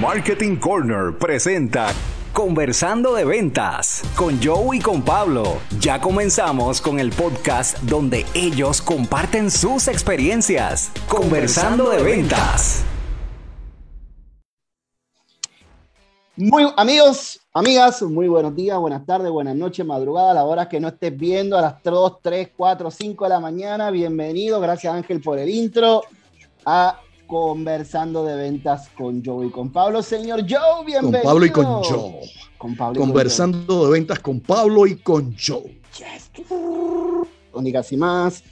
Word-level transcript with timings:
Marketing 0.00 0.56
Corner 0.56 1.18
presenta 1.18 1.88
Conversando 2.32 3.14
de 3.14 3.26
Ventas 3.26 4.02
con 4.16 4.42
Joe 4.42 4.78
y 4.78 4.80
con 4.80 5.02
Pablo. 5.02 5.58
Ya 5.80 6.00
comenzamos 6.00 6.80
con 6.80 6.98
el 6.98 7.10
podcast 7.10 7.78
donde 7.80 8.24
ellos 8.32 8.80
comparten 8.80 9.50
sus 9.50 9.88
experiencias. 9.88 10.90
Conversando 11.08 11.90
de 11.90 12.02
Ventas. 12.02 12.84
Muy 16.36 16.66
amigos, 16.74 17.40
amigas, 17.52 18.00
muy 18.00 18.28
buenos 18.28 18.56
días, 18.56 18.78
buenas 18.78 19.04
tardes, 19.04 19.30
buenas 19.30 19.54
noches, 19.54 19.84
madrugada, 19.84 20.30
a 20.30 20.34
la 20.34 20.44
hora 20.44 20.70
que 20.70 20.80
no 20.80 20.88
estés 20.88 21.14
viendo, 21.14 21.58
a 21.58 21.60
las 21.60 21.82
2, 21.82 22.20
3, 22.22 22.48
4, 22.56 22.90
5 22.90 23.24
de 23.24 23.28
la 23.28 23.40
mañana. 23.40 23.90
Bienvenido, 23.90 24.58
gracias 24.58 24.94
Ángel 24.94 25.20
por 25.20 25.38
el 25.38 25.50
intro 25.50 26.02
a 26.64 26.98
Conversando 27.32 28.26
de 28.26 28.36
Ventas 28.36 28.90
con 28.90 29.24
Joe 29.24 29.46
y 29.46 29.50
con 29.50 29.72
Pablo. 29.72 30.02
Señor 30.02 30.40
Joe, 30.40 30.84
bienvenido. 30.84 31.22
Con 31.22 31.30
Pablo 31.30 31.46
y 31.46 31.50
con 31.50 31.64
Joe. 31.64 32.20
Con 32.58 32.76
Pablo 32.76 32.94
y 32.94 32.98
Conversando 32.98 33.66
con 33.66 33.76
Joe. 33.78 33.86
de 33.86 33.92
Ventas 33.92 34.18
con 34.18 34.40
Pablo 34.40 34.86
y 34.86 34.96
con 34.96 35.34
Joe. 35.34 35.80
Yes. 35.96 36.30
Únicas 37.54 37.90
y 37.90 37.96
más. 37.96 38.44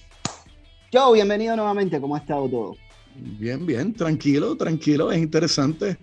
Joe, 0.91 1.12
bienvenido 1.12 1.57
nuevamente. 1.57 2.01
¿Cómo 2.01 2.16
ha 2.16 2.21
estado 2.21 2.48
todo? 2.48 2.77
Bien, 3.38 3.66
bien, 3.66 3.93
tranquilo, 3.93 4.57
tranquilo. 4.57 5.12
Es 5.12 5.19
interesante 5.19 5.99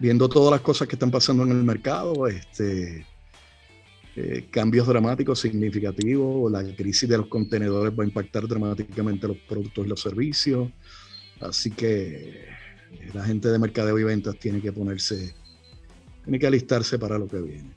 viendo 0.00 0.28
todas 0.28 0.50
las 0.50 0.62
cosas 0.62 0.88
que 0.88 0.96
están 0.96 1.12
pasando 1.12 1.44
en 1.44 1.52
el 1.52 1.62
mercado, 1.62 2.26
este, 2.26 3.06
eh, 4.16 4.48
cambios 4.50 4.88
dramáticos 4.88 5.38
significativos, 5.38 6.50
la 6.50 6.64
crisis 6.74 7.08
de 7.08 7.18
los 7.18 7.28
contenedores 7.28 7.96
va 7.96 8.02
a 8.02 8.06
impactar 8.08 8.48
dramáticamente 8.48 9.28
los 9.28 9.36
productos 9.48 9.86
y 9.86 9.88
los 9.88 10.00
servicios, 10.00 10.70
así 11.40 11.70
que 11.70 12.48
la 13.12 13.24
gente 13.24 13.48
de 13.48 13.58
mercadeo 13.58 13.98
y 13.98 14.04
ventas 14.04 14.36
tiene 14.38 14.60
que 14.60 14.72
ponerse, 14.72 15.34
tiene 16.24 16.38
que 16.38 16.46
alistarse 16.46 16.98
para 16.98 17.18
lo 17.18 17.28
que 17.28 17.40
viene. 17.40 17.70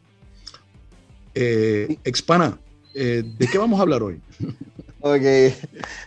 Eh, 1.35 1.97
Expana, 2.03 2.59
eh, 2.93 3.23
¿de 3.37 3.47
qué 3.47 3.57
vamos 3.57 3.79
a 3.79 3.83
hablar 3.83 4.03
hoy? 4.03 4.21
ok, 5.01 5.53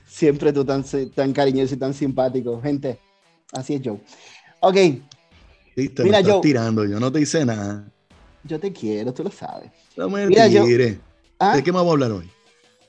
siempre 0.07 0.53
tú 0.53 0.65
tan, 0.65 0.85
tan 1.15 1.33
cariñoso 1.33 1.75
y 1.75 1.79
tan 1.79 1.95
simpático, 1.95 2.61
gente, 2.61 2.99
así 3.53 3.75
es 3.75 3.83
Joe. 3.85 4.01
Ok, 4.61 4.77
te 5.75 6.05
Mira, 6.05 6.21
yo, 6.21 6.41
tirando, 6.41 6.85
yo 6.85 7.01
no 7.01 7.11
te 7.11 7.21
hice 7.21 7.45
nada. 7.45 7.91
Yo 8.45 8.59
te 8.59 8.73
quiero, 8.73 9.13
tú 9.15 9.23
lo 9.23 9.31
sabes. 9.31 9.71
No 9.97 10.11
me 10.11 10.27
Mira, 10.27 10.49
yo, 10.49 10.65
¿Ah? 11.39 11.57
¿De 11.57 11.63
qué 11.63 11.71
vamos 11.71 11.89
a 11.89 11.93
hablar 11.93 12.13
hoy? 12.13 12.31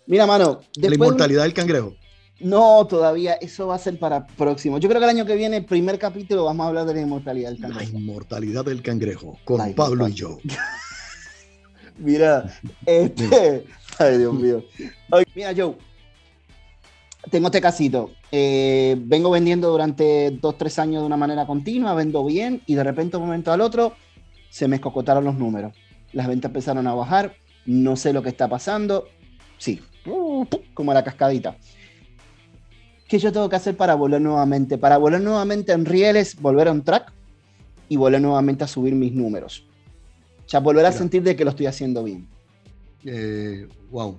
Mira, 0.06 0.28
mano. 0.28 0.62
La 0.76 0.94
inmortalidad 0.94 1.44
del 1.44 1.54
cangrejo. 1.54 1.96
No, 2.44 2.86
todavía, 2.88 3.34
eso 3.36 3.68
va 3.68 3.76
a 3.76 3.80
ser 3.80 3.98
para 3.98 4.28
próximo. 4.28 4.78
Yo 4.78 4.90
creo 4.90 5.00
que 5.00 5.06
el 5.06 5.18
año 5.18 5.26
que 5.26 5.36
viene, 5.36 5.58
el 5.58 5.66
primer 5.66 5.98
capítulo, 5.98 6.44
vamos 6.44 6.66
a 6.66 6.68
hablar 6.68 6.86
de 6.86 6.94
la 6.94 7.02
inmortalidad 7.02 7.52
del 7.52 7.60
cangrejo. 7.60 7.92
La 7.94 8.00
inmortalidad 8.00 8.66
del 8.66 8.82
cangrejo, 8.82 9.40
con 9.46 9.74
Pablo 9.74 10.08
y 10.08 10.14
yo. 10.14 10.38
Mira, 11.98 12.54
este. 12.86 13.66
Ay, 13.98 14.18
Dios 14.18 14.34
mío. 14.34 14.64
mira, 15.36 15.54
Joe, 15.56 15.76
tengo 17.30 17.48
este 17.48 17.62
casito. 17.62 18.12
Eh, 18.32 18.98
vengo 19.00 19.30
vendiendo 19.30 19.70
durante 19.70 20.32
dos, 20.32 20.58
tres 20.58 20.80
años 20.80 21.04
de 21.04 21.06
una 21.06 21.18
manera 21.18 21.46
continua, 21.46 21.94
vendo 21.94 22.26
bien 22.26 22.62
y 22.66 22.76
de 22.76 22.84
repente, 22.84 23.18
un 23.18 23.24
momento 23.24 23.52
al 23.52 23.62
otro, 23.62 23.94
se 24.50 24.68
me 24.68 24.78
escocotaron 24.78 25.24
los 25.24 25.36
números. 25.36 25.74
Las 26.12 26.28
ventas 26.28 26.50
empezaron 26.50 26.88
a 26.88 26.94
bajar, 26.94 27.36
no 27.66 27.96
sé 27.96 28.12
lo 28.12 28.22
que 28.22 28.30
está 28.30 28.50
pasando. 28.50 29.08
Sí, 29.58 29.82
como 30.74 30.94
la 30.94 31.04
cascadita. 31.04 31.56
¿Qué 33.14 33.20
yo 33.20 33.32
tengo 33.32 33.48
que 33.48 33.56
hacer 33.56 33.78
para 33.78 33.94
volver 33.94 34.20
nuevamente? 34.20 34.76
Para 34.80 34.98
volver 34.98 35.22
nuevamente 35.22 35.72
en 35.72 35.86
rieles, 35.86 36.36
volver 36.36 36.68
a 36.68 36.72
un 36.72 36.84
track 36.84 37.14
y 37.88 37.96
volver 37.96 38.20
nuevamente 38.20 38.64
a 38.64 38.68
subir 38.68 38.96
mis 38.96 39.14
números. 39.14 39.68
Sea, 40.48 40.60
volver 40.62 40.84
a 40.88 40.92
sentir 40.92 41.22
de 41.22 41.36
que 41.36 41.44
lo 41.44 41.52
estoy 41.52 41.68
haciendo 41.68 42.04
bien. 42.04 42.28
Eh, 43.06 43.68
wow, 43.92 44.18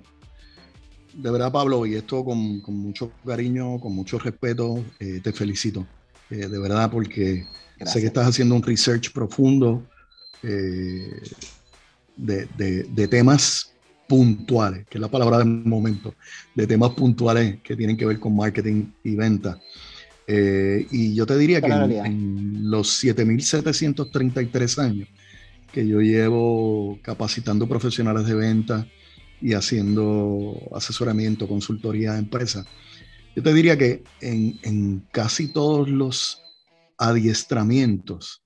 de 1.13 1.29
verdad, 1.29 1.51
Pablo, 1.51 1.85
y 1.85 1.95
esto 1.95 2.23
con, 2.23 2.61
mucho 2.67 3.11
cariño, 3.25 3.81
con 3.81 3.93
mucho 3.93 4.17
respeto, 4.17 4.81
eh, 5.01 5.19
te 5.21 5.33
felicito. 5.33 5.85
Eh, 6.29 6.47
de 6.47 6.57
verdad, 6.57 6.89
porque 6.89 7.45
sé 7.85 7.99
que 7.99 8.07
estás 8.07 8.29
haciendo 8.29 8.55
un 8.55 8.63
research 8.63 9.11
profundo 9.11 9.83
eh, 10.41 11.19
de, 12.15 13.07
temas 13.09 13.74
puntuales, 14.07 14.85
que 14.87 14.97
es 14.97 15.01
la 15.01 15.09
palabra 15.09 15.39
del 15.39 15.47
momento, 15.47 16.15
de 16.53 16.67
temas 16.67 16.91
puntuales 16.91 17.59
que 17.63 17.75
tienen 17.75 17.97
que 17.97 18.05
ver 18.05 18.19
con 18.19 18.35
marketing 18.35 18.85
y 19.03 19.15
venta. 19.15 19.59
y 20.27 21.13
yo 21.13 21.25
te 21.25 21.37
diría 21.37 21.61
que 21.61 21.67
en, 21.67 21.91
en 21.91 22.69
los 22.69 23.03
7.733 23.03 24.79
años 24.79 25.07
que 25.71 25.87
yo 25.87 25.99
llevo 25.99 26.97
capacitando 27.01 27.67
profesionales 27.67 28.25
de 28.25 28.33
venta, 28.33 28.87
y 29.41 29.53
haciendo 29.53 30.57
asesoramiento, 30.73 31.47
consultoría 31.47 32.13
a 32.13 32.17
empresas. 32.17 32.65
Yo 33.35 33.43
te 33.43 33.53
diría 33.53 33.77
que 33.77 34.03
en, 34.21 35.05
casi 35.11 35.51
todos 35.51 35.89
los 35.89 36.41
adiestramientos, 36.97 38.41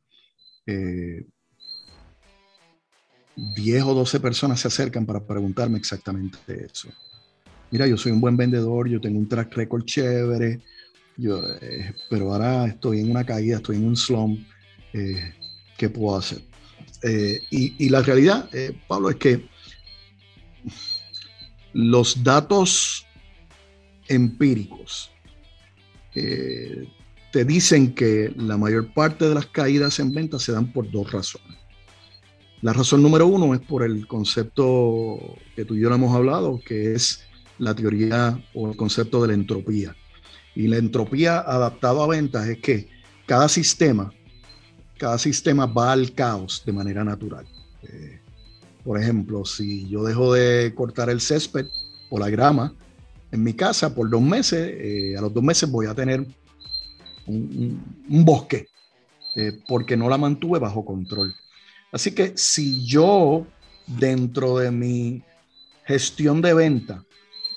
10 3.56 3.78
eh, 3.78 3.84
o 3.84 3.94
12 3.94 4.20
personas 4.20 4.60
se 4.60 4.68
acercan 4.68 5.06
para 5.06 5.26
preguntarme 5.26 5.78
exactamente 5.78 6.38
eso. 6.66 6.90
Mira, 7.72 7.88
yo 7.88 7.98
soy 7.98 8.12
un 8.12 8.22
buen 8.22 8.36
vendedor, 8.36 8.90
yo 8.90 9.00
tengo 9.00 9.20
un 9.20 9.30
track 9.30 9.54
record 9.56 9.86
chévere, 9.86 10.60
yo, 11.18 11.42
eh, 11.62 11.94
pero 12.10 12.34
ahora 12.34 12.66
estoy 12.66 13.00
en 13.02 13.12
una 13.12 13.24
caída, 13.24 13.58
estoy 13.58 13.78
en 13.78 13.86
un 13.86 13.96
slump, 13.96 14.40
eh, 14.94 15.34
¿qué 15.78 15.90
puedo 15.90 16.18
hacer? 16.18 16.42
y, 17.02 17.86
y, 17.86 17.88
la 17.88 18.02
realidad, 18.02 18.50
Pablo, 18.90 19.10
es 19.10 19.16
que 19.16 19.48
los 21.72 22.22
datos 22.22 23.06
empíricos 24.10 25.10
te 26.14 27.46
dicen 27.46 27.96
que 27.96 28.34
la 28.36 28.58
mayor 28.58 28.94
parte 28.94 29.30
de 29.30 29.36
las 29.36 29.46
caídas 29.46 29.98
en 30.00 30.14
ventas 30.14 30.44
se 30.44 30.52
dan 30.52 30.74
por 30.74 30.92
dos 30.92 31.10
razones. 31.10 31.59
La 32.62 32.74
razón 32.74 33.02
número 33.02 33.26
uno 33.26 33.54
es 33.54 33.62
por 33.62 33.84
el 33.84 34.06
concepto 34.06 35.18
que 35.56 35.64
tú 35.64 35.76
y 35.76 35.80
yo 35.80 35.94
hemos 35.94 36.14
hablado, 36.14 36.60
que 36.66 36.94
es 36.94 37.22
la 37.58 37.74
teoría 37.74 38.44
o 38.54 38.70
el 38.70 38.76
concepto 38.76 39.22
de 39.22 39.30
la 39.30 39.34
entropía. 39.34 39.96
Y 40.56 40.68
la 40.68 40.78
entropía 40.78 41.40
adaptado 41.40 42.04
a 42.04 42.08
ventas 42.08 42.48
es 42.48 42.60
que 42.60 42.90
cada 43.26 43.48
sistema, 43.48 44.12
cada 44.98 45.18
sistema 45.18 45.68
va 45.68 45.94
al 45.94 46.14
caos 46.14 46.64
de 46.66 46.74
manera 46.74 47.04
natural. 47.06 47.46
Eh, 47.84 48.20
por 48.84 49.00
ejemplo, 49.00 49.46
si 49.46 49.88
yo 49.88 50.04
dejo 50.04 50.34
de 50.34 50.74
cortar 50.76 51.10
el 51.10 51.22
césped 51.22 51.68
o 52.10 52.20
la 52.20 52.30
grama 52.30 52.74
en 53.32 53.42
mi 53.42 53.54
casa 53.54 53.96
por 53.96 54.10
dos 54.10 54.22
meses, 54.22 54.70
eh, 54.74 55.16
a 55.18 55.22
los 55.22 55.34
dos 55.34 55.44
meses 55.44 55.70
voy 55.72 55.86
a 55.86 55.94
tener 55.94 56.26
un, 57.26 57.82
bosque 58.26 58.68
eh, 59.36 59.60
porque 59.68 59.96
no 59.96 60.10
la 60.10 60.18
mantuve 60.18 60.60
bajo 60.60 60.84
control. 60.84 61.34
Así 61.92 62.12
que 62.12 62.34
si 62.36 62.86
yo 62.86 63.46
dentro 63.88 64.58
de 64.58 64.72
mi 64.72 65.24
gestión 65.86 66.42
de 66.42 66.54
venta 66.54 67.04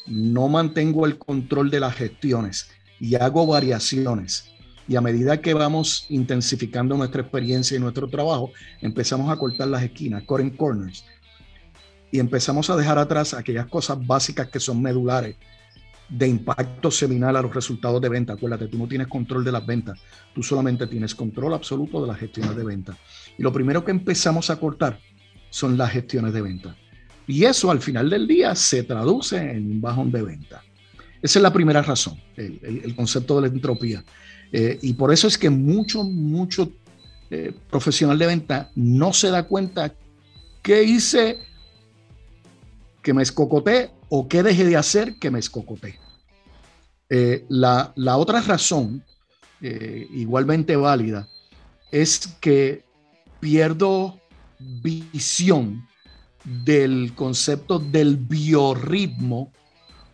no 0.06 0.48
mantengo 0.48 1.06
el 1.06 1.18
control 1.18 1.70
de 1.70 1.80
las 1.80 1.94
gestiones 1.94 2.70
y 2.98 3.14
hago 3.16 3.46
variaciones, 3.46 4.48
y 4.88 4.96
a 4.96 5.00
medida 5.00 5.40
que 5.40 5.54
vamos 5.54 6.06
intensificando 6.08 6.96
nuestra 6.96 7.22
experiencia 7.22 7.76
y 7.76 7.80
nuestro 7.80 8.08
trabajo, 8.08 8.50
empezamos 8.80 9.30
a 9.30 9.36
cortar 9.36 9.68
las 9.68 9.82
esquinas, 9.82 10.24
cutting 10.24 10.56
corners, 10.56 11.04
y 12.10 12.18
empezamos 12.18 12.68
a 12.68 12.76
dejar 12.76 12.98
atrás 12.98 13.32
aquellas 13.34 13.66
cosas 13.66 14.04
básicas 14.06 14.48
que 14.48 14.60
son 14.60 14.82
medulares 14.82 15.36
de 16.12 16.28
impacto 16.28 16.90
seminal 16.90 17.36
a 17.36 17.42
los 17.42 17.54
resultados 17.54 18.00
de 18.00 18.08
venta. 18.10 18.34
Acuérdate, 18.34 18.68
tú 18.68 18.76
no 18.76 18.86
tienes 18.86 19.08
control 19.08 19.44
de 19.44 19.52
las 19.52 19.64
ventas, 19.64 19.98
tú 20.34 20.42
solamente 20.42 20.86
tienes 20.86 21.14
control 21.14 21.54
absoluto 21.54 22.02
de 22.02 22.08
las 22.08 22.18
gestiones 22.18 22.54
de 22.54 22.64
venta. 22.64 22.96
Y 23.38 23.42
lo 23.42 23.52
primero 23.52 23.82
que 23.82 23.92
empezamos 23.92 24.50
a 24.50 24.60
cortar 24.60 25.00
son 25.48 25.78
las 25.78 25.90
gestiones 25.90 26.34
de 26.34 26.42
venta. 26.42 26.76
Y 27.26 27.44
eso 27.44 27.70
al 27.70 27.80
final 27.80 28.10
del 28.10 28.26
día 28.26 28.54
se 28.54 28.82
traduce 28.82 29.38
en 29.38 29.70
un 29.70 29.80
bajón 29.80 30.12
de 30.12 30.22
venta. 30.22 30.62
Esa 31.22 31.38
es 31.38 31.42
la 31.42 31.52
primera 31.52 31.80
razón, 31.80 32.20
el, 32.36 32.94
concepto 32.94 33.36
de 33.36 33.48
la 33.48 33.54
entropía. 33.54 34.04
Eh, 34.52 34.78
y 34.82 34.92
por 34.92 35.12
eso 35.12 35.28
es 35.28 35.38
que 35.38 35.48
mucho, 35.48 36.04
mucho 36.04 36.70
eh, 37.30 37.54
profesional 37.70 38.18
de 38.18 38.26
venta 38.26 38.70
no 38.74 39.14
se 39.14 39.30
da 39.30 39.44
cuenta 39.44 39.94
qué 40.62 40.82
hice 40.82 41.38
que 43.02 43.14
me 43.14 43.22
escocoté 43.22 43.90
o 44.10 44.28
qué 44.28 44.42
dejé 44.42 44.66
de 44.66 44.76
hacer 44.76 45.14
que 45.14 45.30
me 45.30 45.38
escocoté. 45.38 46.01
Eh, 47.14 47.44
la, 47.50 47.92
otra 48.16 48.40
razón, 48.40 49.04
eh, 49.60 50.08
igualmente 50.14 50.76
válida, 50.76 51.28
es 51.90 52.38
que 52.40 52.86
pierdo 53.38 54.18
visión 54.58 55.86
del 56.42 57.12
concepto 57.14 57.78
del 57.78 58.16
biorritmo 58.16 59.52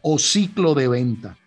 o 0.03 0.19
ciclo 0.19 0.75
de 0.75 0.89
venta. 0.89 1.39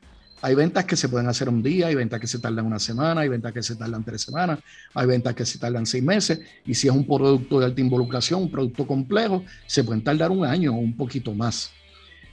Hay 0.41 0.55
ventas 0.55 0.85
que 0.85 0.95
se 0.95 1.09
pueden 1.09 1.27
hacer 1.27 1.49
un 1.49 1.61
día, 1.61 1.87
hay 1.87 1.95
ventas 1.95 2.21
que 2.21 2.27
se 2.27 2.39
tardan 2.39 2.65
una 2.65 2.79
semana, 2.79 3.19
hay 3.19 3.27
ventas 3.27 3.51
que 3.51 3.61
se 3.61 3.75
tardan 3.75 4.05
tres 4.05 4.21
semanas, 4.21 4.59
hay 4.93 5.05
ventas 5.05 5.35
que 5.35 5.45
se 5.45 5.59
tardan 5.59 5.85
seis 5.85 6.01
meses, 6.01 6.39
y 6.65 6.73
si 6.75 6.87
es 6.87 6.93
un 6.93 7.05
producto 7.05 7.59
de 7.59 7.65
alta 7.65 7.81
involucración, 7.81 8.43
un 8.43 8.51
producto 8.51 8.87
complejo, 8.87 9.43
se 9.67 9.83
pueden 9.83 10.01
tardar 10.01 10.31
un 10.31 10.45
año 10.45 10.71
o 10.71 10.77
un 10.77 10.95
poquito 10.95 11.33
más. 11.35 11.71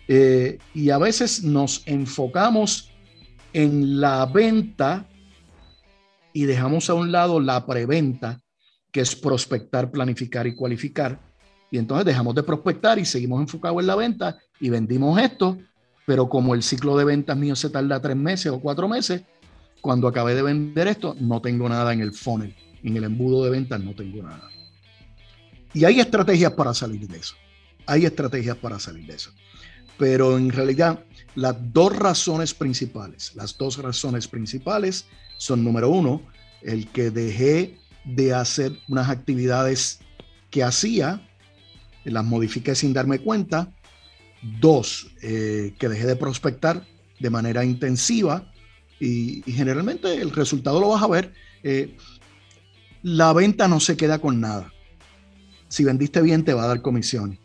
Eh, 0.06 0.60
y 0.72 0.90
a 0.90 0.98
veces 0.98 1.42
nos 1.42 1.82
enfocamos 1.84 2.92
en 3.52 4.00
la 4.00 4.26
venta 4.26 5.06
y 6.32 6.44
dejamos 6.44 6.88
a 6.90 6.94
un 6.94 7.10
lado 7.12 7.40
la 7.40 7.66
preventa, 7.66 8.40
que 8.92 9.00
es 9.00 9.16
prospectar, 9.16 9.90
planificar 9.90 10.46
y 10.46 10.54
cualificar. 10.54 11.20
Y 11.70 11.78
entonces 11.78 12.06
dejamos 12.06 12.34
de 12.34 12.42
prospectar 12.42 12.98
y 12.98 13.04
seguimos 13.04 13.40
enfocados 13.40 13.80
en 13.80 13.86
la 13.86 13.96
venta 13.96 14.38
y 14.60 14.70
vendimos 14.70 15.20
esto 15.20 15.58
pero 16.08 16.26
como 16.26 16.54
el 16.54 16.62
ciclo 16.62 16.96
de 16.96 17.04
ventas 17.04 17.36
mío 17.36 17.54
se 17.54 17.68
tarda 17.68 18.00
tres 18.00 18.16
meses 18.16 18.50
o 18.50 18.60
cuatro 18.60 18.88
meses, 18.88 19.24
cuando 19.82 20.08
acabé 20.08 20.34
de 20.34 20.40
vender 20.40 20.88
esto, 20.88 21.14
no 21.20 21.42
tengo 21.42 21.68
nada 21.68 21.92
en 21.92 22.00
el 22.00 22.14
funnel, 22.14 22.56
en 22.82 22.96
el 22.96 23.04
embudo 23.04 23.44
de 23.44 23.50
ventas 23.50 23.78
no 23.78 23.94
tengo 23.94 24.22
nada. 24.22 24.48
Y 25.74 25.84
hay 25.84 26.00
estrategias 26.00 26.52
para 26.52 26.72
salir 26.72 27.06
de 27.06 27.18
eso. 27.18 27.34
Hay 27.84 28.06
estrategias 28.06 28.56
para 28.56 28.78
salir 28.78 29.06
de 29.06 29.16
eso. 29.16 29.32
Pero 29.98 30.38
en 30.38 30.50
realidad, 30.50 31.04
las 31.34 31.56
dos 31.72 31.94
razones 31.96 32.54
principales, 32.54 33.32
las 33.34 33.56
dos 33.58 33.78
razones 33.78 34.28
principales 34.28 35.06
son, 35.36 35.64
número 35.64 35.90
uno, 35.90 36.22
el 36.62 36.88
que 36.88 37.10
dejé 37.10 37.78
de 38.04 38.32
hacer 38.32 38.72
unas 38.88 39.08
actividades 39.10 40.00
que 40.50 40.62
hacía, 40.62 41.28
las 42.04 42.24
modifiqué 42.24 42.74
sin 42.74 42.92
darme 42.92 43.18
cuenta, 43.18 43.72
Dos, 44.60 45.08
eh, 45.20 45.74
que 45.78 45.88
dejé 45.88 46.06
de 46.06 46.16
prospectar 46.16 46.86
de 47.18 47.30
manera 47.30 47.64
intensiva 47.64 48.52
y, 49.00 49.42
generalmente 49.46 50.14
el 50.14 50.30
resultado 50.30 50.80
lo 50.80 50.90
vas 50.90 51.02
a 51.02 51.08
ver. 51.08 51.32
Eh, 51.62 51.96
la 53.02 53.32
venta 53.32 53.66
no 53.66 53.80
se 53.80 53.96
queda 53.96 54.20
con 54.20 54.40
nada. 54.40 54.72
Si 55.68 55.84
vendiste 55.84 56.22
bien, 56.22 56.44
te 56.44 56.54
va 56.54 56.64
a 56.64 56.68
dar 56.68 56.82
comisiones. 56.82 57.38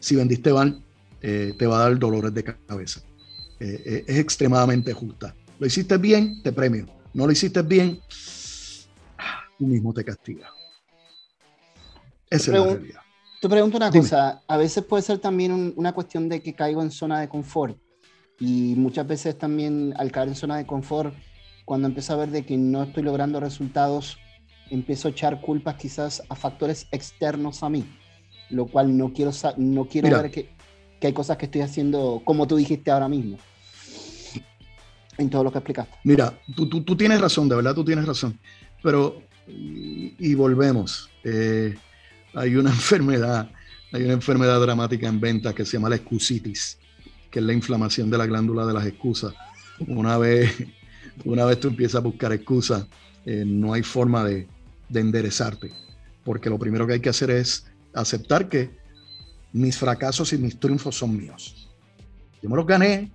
Si 0.00 0.16
vendiste 0.16 0.52
mal, 0.52 0.82
eh, 1.22 1.54
te 1.58 1.66
va 1.66 1.78
a 1.80 1.82
dar 1.88 1.98
dolores 1.98 2.32
de 2.32 2.44
cabeza. 2.44 3.00
es 3.58 4.18
extremadamente 4.18 4.92
justa. 4.92 5.34
Lo 5.58 5.66
hiciste 5.66 5.96
bien, 5.96 6.42
te 6.42 6.52
premio. 6.52 6.86
No 7.12 7.26
lo 7.26 7.32
hiciste 7.32 7.62
bien, 7.62 8.00
tú 9.58 9.66
mismo 9.66 9.92
te 9.92 10.04
castigas. 10.04 10.50
Esa 12.30 12.52
es 12.52 12.58
la 12.58 12.64
realidad. 12.64 13.00
Te 13.40 13.48
pregunto 13.48 13.76
una 13.76 13.90
cosa, 13.90 14.42
a 14.48 14.56
veces 14.56 14.84
puede 14.84 15.02
ser 15.02 15.18
también 15.18 15.72
una 15.76 15.92
cuestión 15.92 16.28
de 16.28 16.42
que 16.42 16.54
caigo 16.54 16.82
en 16.82 16.90
zona 16.90 17.20
de 17.20 17.28
confort 17.28 17.78
y 18.40 18.74
muchas 18.76 19.06
veces 19.06 19.38
también 19.38 19.94
al 19.96 20.10
caer 20.10 20.28
en 20.28 20.34
zona 20.34 20.56
de 20.56 20.66
confort, 20.66 21.14
cuando 21.64 21.86
empiezo 21.86 22.14
a 22.14 22.16
ver 22.16 22.30
de 22.30 22.44
que 22.44 22.56
no 22.56 22.82
estoy 22.82 23.04
logrando 23.04 23.38
resultados, 23.38 24.18
empiezo 24.70 25.06
a 25.06 25.10
echar 25.12 25.40
culpas 25.40 25.76
quizás 25.76 26.22
a 26.28 26.34
factores 26.34 26.88
externos 26.90 27.62
a 27.62 27.68
mí, 27.68 27.84
lo 28.50 28.66
cual 28.66 28.96
no 28.96 29.12
quiero, 29.12 29.30
no 29.56 29.84
quiero 29.86 30.10
ver 30.10 30.30
que, 30.32 30.48
que 31.00 31.06
hay 31.06 31.12
cosas 31.12 31.36
que 31.36 31.46
estoy 31.46 31.60
haciendo 31.60 32.22
como 32.24 32.46
tú 32.46 32.56
dijiste 32.56 32.90
ahora 32.90 33.08
mismo 33.08 33.38
en 35.18 35.30
todo 35.30 35.44
lo 35.44 35.52
que 35.52 35.58
explicaste. 35.58 35.96
Mira, 36.04 36.38
tú, 36.54 36.68
tú, 36.68 36.82
tú, 36.82 36.96
tienes 36.96 37.20
razón, 37.20 37.48
de 37.48 37.56
verdad 37.56 37.74
tú 37.74 37.84
tienes 37.84 38.06
razón, 38.06 38.38
pero 38.82 39.20
y, 39.48 40.34
volvemos. 40.34 41.10
Eh, 41.24 41.74
hay 42.34 42.54
una 42.56 42.70
enfermedad, 42.78 43.50
hay 43.92 44.04
una 44.04 44.12
enfermedad 44.12 44.60
dramática 44.60 45.08
en 45.08 45.20
venta 45.20 45.54
que 45.54 45.64
se 45.64 45.76
llama 45.76 45.88
la 45.88 45.96
excusitis, 45.96 46.78
que 47.30 47.40
es 47.40 47.44
la 47.44 47.52
inflamación 47.52 48.10
de 48.10 48.18
la 48.18 48.26
glándula 48.26 48.64
de 48.64 48.74
las 48.74 48.86
excusas. 48.86 49.34
Una 49.86 50.18
vez, 50.18 50.52
una 51.24 51.44
vez 51.44 51.58
tú 51.60 51.68
empiezas 51.68 51.96
a 51.96 52.04
buscar 52.04 52.32
excusas, 52.32 52.86
eh, 53.26 53.44
no 53.44 53.72
hay 53.72 53.82
forma 53.82 54.24
de 54.24 54.46
enderezarte, 54.92 55.72
porque 56.24 56.48
lo 56.50 56.58
primero 56.58 56.86
que 56.86 56.94
hay 56.94 57.00
que 57.00 57.10
hacer 57.10 57.30
es 57.30 57.66
aceptar 57.94 58.48
que 58.48 58.70
mis 59.52 59.76
fracasos 59.76 60.32
y 60.32 60.38
mis 60.38 60.58
triunfos 60.58 60.96
son 60.96 61.16
míos. 61.16 61.68
Yo 62.42 62.48
me 62.48 62.56
los 62.56 62.66
gané, 62.66 63.10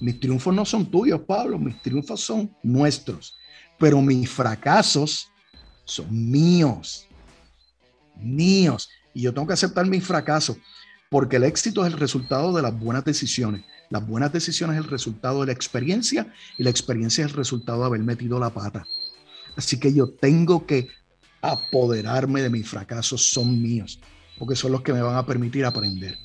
mis 0.00 0.18
triunfos 0.18 0.54
no 0.54 0.64
son 0.64 0.90
tuyos, 0.90 1.20
Pablo, 1.26 1.58
mis 1.58 1.80
triunfos 1.82 2.20
son 2.20 2.54
nuestros, 2.62 3.36
pero 3.78 4.00
mis 4.00 4.28
fracasos 4.28 5.28
son 5.84 6.30
míos 6.30 7.06
míos. 8.22 8.88
Y 9.14 9.22
yo 9.22 9.34
tengo 9.34 9.46
que 9.46 9.54
aceptar 9.54 9.86
mi 9.86 10.00
fracaso, 10.00 10.56
porque 11.08 11.36
el 11.36 11.44
éxito 11.44 11.84
es 11.84 11.92
el 11.92 11.98
resultado 11.98 12.52
de 12.52 12.62
las 12.62 12.78
buenas 12.78 13.04
decisiones. 13.04 13.64
Las 13.88 14.06
buenas 14.06 14.32
decisiones 14.32 14.76
es 14.76 14.84
el 14.84 14.90
resultado 14.90 15.40
de 15.40 15.46
la 15.46 15.52
experiencia 15.52 16.32
y 16.56 16.62
la 16.62 16.70
experiencia 16.70 17.24
es 17.24 17.32
el 17.32 17.36
resultado 17.36 17.80
de 17.80 17.86
haber 17.86 18.00
metido 18.00 18.38
la 18.38 18.50
pata. 18.50 18.86
Así 19.56 19.80
que 19.80 19.92
yo 19.92 20.08
tengo 20.10 20.64
que 20.64 20.88
apoderarme 21.42 22.42
de 22.42 22.50
mis 22.50 22.68
fracasos, 22.68 23.32
son 23.32 23.60
míos, 23.60 23.98
porque 24.40 24.56
son 24.56 24.72
los 24.72 24.80
que 24.80 24.94
me 24.94 25.02
van 25.02 25.16
a 25.16 25.26
permitir 25.26 25.66
aprender. 25.66 26.16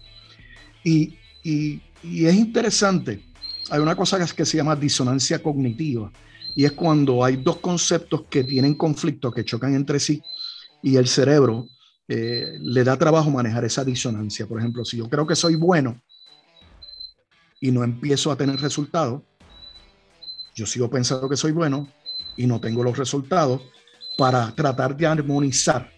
Y, 0.86 1.18
y, 1.44 1.82
es 2.02 2.34
interesante, 2.34 3.22
hay 3.70 3.82
una 3.82 3.94
cosa 3.94 4.18
que, 4.18 4.34
que 4.34 4.46
se 4.46 4.56
llama 4.56 4.74
disonancia 4.74 5.44
cognitiva, 5.44 6.10
y 6.56 6.64
es 6.64 6.72
cuando 6.72 7.26
hay 7.26 7.36
dos 7.36 7.58
conceptos 7.58 8.24
que 8.30 8.46
tienen 8.46 8.76
conflicto, 8.76 9.30
que 9.32 9.44
chocan 9.44 9.76
entre 9.76 10.00
sí, 10.00 10.24
y 10.82 10.96
el 10.96 11.10
cerebro 11.10 11.68
eh, 12.08 12.58
le 12.62 12.86
da 12.86 12.96
trabajo 12.96 13.30
manejar 13.30 13.66
esa 13.66 13.84
disonancia. 13.84 14.48
Por 14.48 14.60
ejemplo, 14.60 14.86
si 14.86 14.96
yo 14.96 15.10
creo 15.10 15.28
que 15.28 15.36
soy 15.36 15.56
bueno 15.56 16.02
y 17.60 17.72
no 17.72 17.84
empiezo 17.84 18.32
a 18.32 18.38
tener 18.38 18.62
resultados, 18.62 19.24
yo 20.56 20.66
sigo 20.66 20.90
pensando 20.90 21.28
que 21.28 21.36
soy 21.36 21.52
bueno 21.52 21.90
y 22.38 22.48
no 22.48 22.62
tengo 22.62 22.82
los 22.82 22.98
resultados 22.98 23.62
para 24.18 24.56
tratar 24.56 24.96
de 24.96 25.06
armonizar 25.06 25.92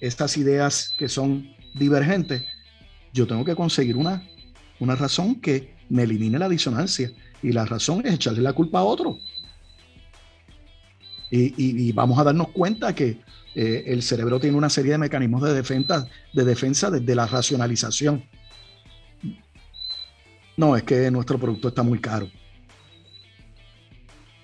estas 0.00 0.36
ideas 0.36 0.90
que 0.98 1.08
son 1.08 1.54
divergentes, 1.74 2.44
yo 3.12 3.26
tengo 3.26 3.44
que 3.44 3.54
conseguir 3.54 3.96
una, 3.96 4.22
una 4.80 4.96
razón 4.96 5.36
que 5.36 5.74
me 5.88 6.02
elimine 6.02 6.38
la 6.38 6.48
disonancia. 6.48 7.10
Y 7.42 7.52
la 7.52 7.64
razón 7.66 8.02
es 8.06 8.14
echarle 8.14 8.42
la 8.42 8.52
culpa 8.52 8.80
a 8.80 8.84
otro. 8.84 9.18
y 11.30 11.90
vamos 11.92 12.18
a 12.18 12.24
darnos 12.24 12.48
cuenta 12.48 12.94
que 12.94 13.18
eh, 13.54 13.84
el 13.86 14.02
cerebro 14.02 14.40
tiene 14.40 14.56
una 14.56 14.68
serie 14.68 14.92
de 14.92 14.98
mecanismos 14.98 15.42
de 15.42 15.54
defensa, 15.54 16.08
de 16.32 16.44
defensa 16.44 16.90
desde 16.90 17.14
la 17.14 17.26
racionalización. 17.26 18.24
No, 20.56 20.76
es 20.76 20.82
que 20.82 21.10
nuestro 21.10 21.38
producto 21.38 21.68
está 21.68 21.82
muy 21.82 22.00
caro. 22.00 22.28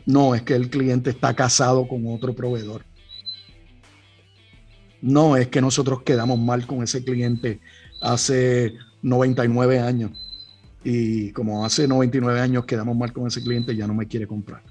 No, 0.06 0.34
es 0.34 0.42
que 0.42 0.54
el 0.54 0.70
cliente 0.70 1.10
está 1.10 1.34
casado 1.34 1.86
con 1.86 2.06
otro 2.06 2.34
proveedor. 2.34 2.84
No, 5.02 5.36
es 5.36 5.48
que 5.48 5.60
nosotros 5.60 6.02
quedamos 6.02 6.38
mal 6.38 6.66
con 6.66 6.82
ese 6.82 7.02
cliente 7.04 7.60
hace 8.00 8.74
99 9.02 9.80
años. 9.80 10.12
Y 10.84 11.32
como 11.32 11.64
hace 11.64 11.86
99 11.86 12.40
años 12.40 12.64
quedamos 12.64 12.96
mal 12.96 13.12
con 13.12 13.26
ese 13.26 13.42
cliente, 13.42 13.76
ya 13.76 13.86
no 13.86 13.94
me 13.94 14.06
quiere 14.06 14.26
comprar. 14.26 14.62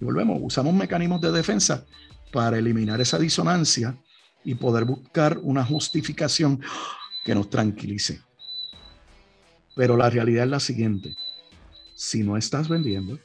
Y 0.00 0.04
volvemos, 0.04 0.38
usamos 0.42 0.74
mecanismos 0.74 1.20
de 1.20 1.32
defensa 1.32 1.84
para 2.32 2.58
eliminar 2.58 3.00
esa 3.00 3.18
disonancia 3.18 3.96
y 4.44 4.54
poder 4.54 4.84
buscar 4.84 5.38
una 5.42 5.64
justificación 5.64 6.60
que 7.24 7.34
nos 7.34 7.50
tranquilice. 7.50 8.20
Pero 9.74 9.96
la 9.96 10.08
realidad 10.10 10.44
es 10.44 10.50
la 10.50 10.60
siguiente. 10.60 11.16
Si 11.94 12.22
no 12.22 12.36
estás 12.36 12.68
vendiendo, 12.68 13.18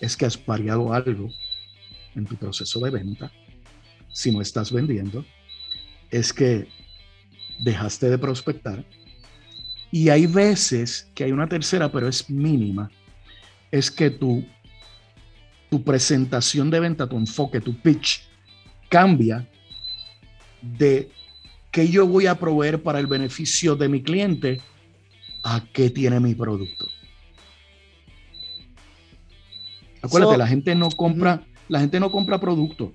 es 0.00 0.16
que 0.16 0.26
has 0.26 0.44
variado 0.44 0.92
algo 0.92 1.28
en 2.14 2.26
tu 2.26 2.36
proceso 2.36 2.80
de 2.80 2.90
venta. 2.90 3.30
Si 4.12 4.30
no 4.30 4.40
estás 4.40 4.72
vendiendo, 4.72 5.24
es 6.12 6.32
que 6.32 6.68
dejaste 7.58 8.08
de 8.08 8.18
prospectar. 8.18 8.84
Y 9.90 10.08
hay 10.08 10.26
veces 10.26 11.10
que 11.14 11.24
hay 11.24 11.32
una 11.32 11.48
tercera, 11.48 11.90
pero 11.90 12.06
es 12.06 12.30
mínima, 12.30 12.88
es 13.72 13.90
que 13.90 14.10
tú 14.10 14.44
tu 15.72 15.82
presentación 15.82 16.70
de 16.70 16.80
venta, 16.80 17.06
tu 17.06 17.16
enfoque, 17.16 17.58
tu 17.58 17.74
pitch 17.74 18.28
cambia 18.90 19.48
de 20.60 21.08
qué 21.70 21.88
yo 21.88 22.06
voy 22.06 22.26
a 22.26 22.34
proveer 22.34 22.82
para 22.82 22.98
el 22.98 23.06
beneficio 23.06 23.74
de 23.74 23.88
mi 23.88 24.02
cliente 24.02 24.60
a 25.42 25.64
qué 25.72 25.88
tiene 25.88 26.20
mi 26.20 26.34
producto. 26.34 26.88
Acuérdate, 30.02 30.36
la 30.36 30.46
gente 30.46 30.74
no 30.74 30.90
compra, 30.90 31.42
la 31.70 31.80
gente 31.80 31.98
no 31.98 32.12
compra 32.12 32.38
producto. 32.38 32.92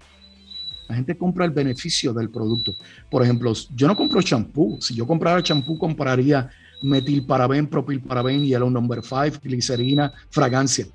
La 0.87 0.95
gente 0.95 1.17
compra 1.17 1.45
el 1.45 1.51
beneficio 1.51 2.13
del 2.13 2.29
producto. 2.29 2.73
Por 3.09 3.23
ejemplo, 3.23 3.53
yo 3.75 3.87
no 3.87 3.95
compro 3.95 4.21
champú. 4.21 4.77
Si 4.79 4.95
yo 4.95 5.05
comprara 5.05 5.43
champú, 5.43 5.77
compraría 5.77 6.49
metilparaben, 6.81 7.67
propilparaben, 7.67 8.45
yellow 8.45 8.69
number 8.69 9.01
5, 9.03 9.39
glicerina, 9.43 10.13
fragancia. 10.29 10.85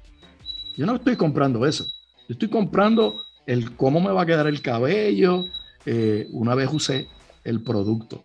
Yo 0.77 0.87
no 0.87 0.97
estoy 0.97 1.17
comprando 1.17 1.67
eso. 1.67 1.85
Yo 2.29 2.35
estoy 2.35 2.49
comprando 2.49 3.15
el 3.47 3.77
cómo 3.77 4.01
me 4.01 4.11
va 4.11 4.23
a 4.23 4.27
quedar 4.27 4.47
el 4.47 4.63
cabello 4.63 5.45
eh, 5.85 6.29
una 6.33 6.55
vez 6.55 6.69
usé 6.73 7.09
el 7.45 7.61
producto. 7.63 8.23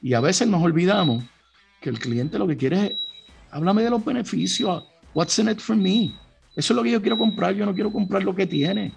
Y 0.00 0.14
a 0.14 0.20
veces 0.20 0.48
nos 0.48 0.62
olvidamos 0.62 1.24
que 1.80 1.90
el 1.90 1.98
cliente 1.98 2.38
lo 2.38 2.46
que 2.46 2.56
quiere 2.56 2.86
es, 2.86 2.92
háblame 3.50 3.82
de 3.82 3.90
los 3.90 4.04
beneficios, 4.04 4.84
what's 5.14 5.38
in 5.38 5.48
it 5.48 5.58
for 5.58 5.76
me. 5.76 6.12
Eso 6.54 6.72
es 6.72 6.76
lo 6.76 6.82
que 6.82 6.92
yo 6.92 7.00
quiero 7.00 7.18
comprar, 7.18 7.54
yo 7.54 7.66
no 7.66 7.74
quiero 7.74 7.90
comprar 7.92 8.22
lo 8.22 8.34
que 8.34 8.46
tiene. 8.46 8.92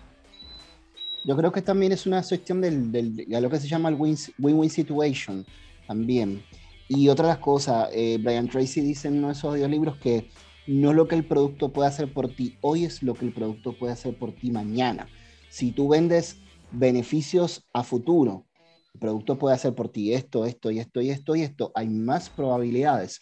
Yo 1.26 1.36
creo 1.36 1.52
que 1.52 1.64
también 1.64 1.92
es 1.92 2.06
una 2.06 2.22
cuestión 2.22 2.62
del, 2.62 2.92
del, 2.92 3.16
de 3.16 3.42
lo 3.42 3.50
que 3.50 3.60
se 3.60 3.68
llama 3.68 3.90
el 3.90 3.96
win-win 3.96 4.70
situation 4.70 5.44
también. 5.88 6.44
Y 6.88 7.10
otra 7.10 7.26
de 7.26 7.34
las 7.34 7.40
cosas, 7.40 7.90
eh, 7.94 8.20
Brian 8.22 8.48
Tracy 8.48 8.82
dice 8.82 9.08
en 9.08 9.18
uno 9.18 9.28
de 9.28 9.34
esos 9.34 9.46
audiolibros 9.46 9.98
que 9.98 10.30
no 10.68 10.94
lo 10.94 11.08
que 11.08 11.16
el 11.16 11.26
producto 11.26 11.74
puede 11.74 11.88
hacer 11.88 12.14
por 12.14 12.28
ti 12.28 12.58
hoy 12.62 12.86
es 12.86 13.02
lo 13.02 13.16
que 13.16 13.26
el 13.26 13.34
producto 13.34 13.74
puede 13.74 13.94
hacer 13.94 14.16
por 14.18 14.34
ti 14.34 14.52
mañana. 14.52 15.08
Si 15.50 15.72
tú 15.72 15.88
vendes 15.88 16.38
beneficios 16.72 17.68
a 17.74 17.84
futuro, 17.84 18.46
el 18.94 19.00
producto 19.00 19.38
puede 19.40 19.56
hacer 19.56 19.74
por 19.74 19.90
ti 19.90 20.14
esto, 20.14 20.46
esto 20.46 20.70
y 20.70 20.78
esto 20.78 21.02
y 21.02 21.10
esto 21.10 21.36
y 21.36 21.42
esto, 21.42 21.72
hay 21.74 21.90
más 21.90 22.30
probabilidades 22.30 23.22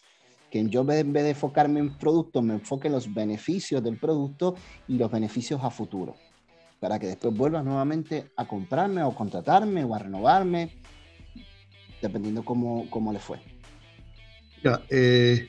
que 0.52 0.68
yo 0.70 0.82
en 0.82 1.14
vez 1.14 1.24
de 1.24 1.30
enfocarme 1.30 1.80
en 1.80 1.98
producto, 1.98 2.42
me 2.42 2.54
enfoque 2.54 2.88
en 2.88 2.94
los 2.94 3.12
beneficios 3.12 3.82
del 3.82 3.98
producto 3.98 4.56
y 4.88 4.98
los 4.98 5.10
beneficios 5.10 5.62
a 5.64 5.72
futuro, 5.72 6.16
para 6.84 7.00
que 7.00 7.08
después 7.08 7.34
vuelvas 7.34 7.64
nuevamente 7.64 8.26
a 8.36 8.46
comprarme 8.46 9.02
o 9.04 9.16
contratarme 9.16 9.86
o 9.86 9.96
a 9.96 10.00
renovarme, 10.00 10.70
dependiendo 12.02 12.44
cómo, 12.44 12.90
cómo 12.90 13.14
le 13.14 13.20
fue. 13.20 13.40
Ya, 14.62 14.82
eh, 14.90 15.48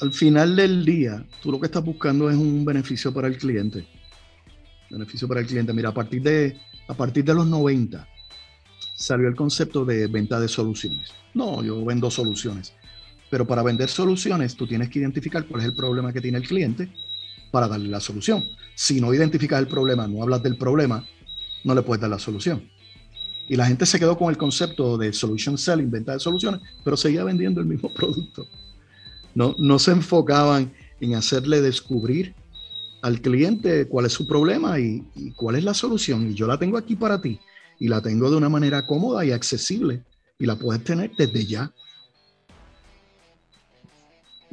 al 0.00 0.12
final 0.12 0.54
del 0.54 0.84
día, 0.84 1.26
tú 1.42 1.50
lo 1.50 1.58
que 1.58 1.66
estás 1.66 1.84
buscando 1.84 2.30
es 2.30 2.36
un 2.36 2.64
beneficio 2.64 3.12
para 3.12 3.26
el 3.26 3.36
cliente. 3.36 3.84
Beneficio 4.88 5.26
para 5.26 5.40
el 5.40 5.48
cliente. 5.48 5.72
Mira, 5.72 5.88
a 5.88 5.94
partir 5.94 6.22
de, 6.22 6.56
a 6.86 6.94
partir 6.94 7.24
de 7.24 7.34
los 7.34 7.48
90 7.48 8.06
salió 8.94 9.26
el 9.26 9.34
concepto 9.34 9.84
de 9.84 10.06
venta 10.06 10.38
de 10.38 10.46
soluciones. 10.46 11.10
No, 11.34 11.64
yo 11.64 11.84
vendo 11.84 12.12
soluciones. 12.12 12.74
Pero 13.28 13.44
para 13.44 13.64
vender 13.64 13.88
soluciones, 13.88 14.54
tú 14.54 14.68
tienes 14.68 14.88
que 14.88 15.00
identificar 15.00 15.44
cuál 15.46 15.62
es 15.62 15.66
el 15.66 15.74
problema 15.74 16.12
que 16.12 16.20
tiene 16.20 16.38
el 16.38 16.46
cliente 16.46 16.92
para 17.54 17.68
darle 17.68 17.88
la 17.88 18.00
solución. 18.00 18.42
Si 18.74 19.00
no 19.00 19.14
identificas 19.14 19.60
el 19.60 19.68
problema, 19.68 20.08
no 20.08 20.24
hablas 20.24 20.42
del 20.42 20.56
problema, 20.56 21.06
no 21.62 21.72
le 21.72 21.82
puedes 21.82 22.00
dar 22.00 22.10
la 22.10 22.18
solución. 22.18 22.68
Y 23.48 23.54
la 23.54 23.64
gente 23.64 23.86
se 23.86 24.00
quedó 24.00 24.18
con 24.18 24.28
el 24.28 24.36
concepto 24.36 24.98
de 24.98 25.12
solution 25.12 25.56
selling, 25.56 25.88
venta 25.88 26.14
de 26.14 26.18
soluciones, 26.18 26.60
pero 26.82 26.96
seguía 26.96 27.22
vendiendo 27.22 27.60
el 27.60 27.68
mismo 27.68 27.94
producto. 27.94 28.44
No, 29.36 29.54
no 29.56 29.78
se 29.78 29.92
enfocaban 29.92 30.72
en 31.00 31.14
hacerle 31.14 31.60
descubrir 31.60 32.34
al 33.02 33.20
cliente 33.20 33.86
cuál 33.86 34.06
es 34.06 34.12
su 34.12 34.26
problema 34.26 34.80
y, 34.80 35.04
cuál 35.36 35.54
es 35.54 35.62
la 35.62 35.74
solución. 35.74 36.32
Y 36.32 36.34
yo 36.34 36.48
la 36.48 36.58
tengo 36.58 36.76
aquí 36.76 36.96
para 36.96 37.20
ti 37.20 37.38
y 37.78 37.86
la 37.86 38.00
tengo 38.00 38.32
de 38.32 38.36
una 38.36 38.48
manera 38.48 38.84
cómoda 38.84 39.24
y 39.24 39.30
accesible 39.30 40.02
y 40.40 40.46
la 40.46 40.56
puedes 40.56 40.82
tener 40.82 41.12
desde 41.16 41.46
ya. 41.46 41.72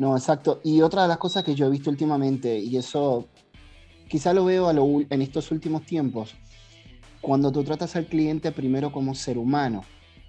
No, 0.02 0.18
exacto. 0.18 0.62
Y 0.64 0.82
otra 0.82 1.04
de 1.04 1.10
las 1.10 1.20
cosas 1.20 1.44
que 1.44 1.54
yo 1.54 1.68
he 1.68 1.70
visto 1.70 1.92
últimamente, 1.92 2.58
y 2.58 2.76
eso 2.76 3.28
quizá 4.10 4.34
lo 4.34 4.46
veo 4.46 4.72
en 5.08 5.22
estos 5.22 5.52
últimos 5.52 5.86
tiempos, 5.86 6.34
cuando 7.22 7.52
tú 7.52 7.64
tratas 7.64 7.96
al 7.96 8.08
cliente 8.08 8.52
primero 8.52 8.92
como 8.92 9.14
ser 9.14 9.38
humano 9.38 9.84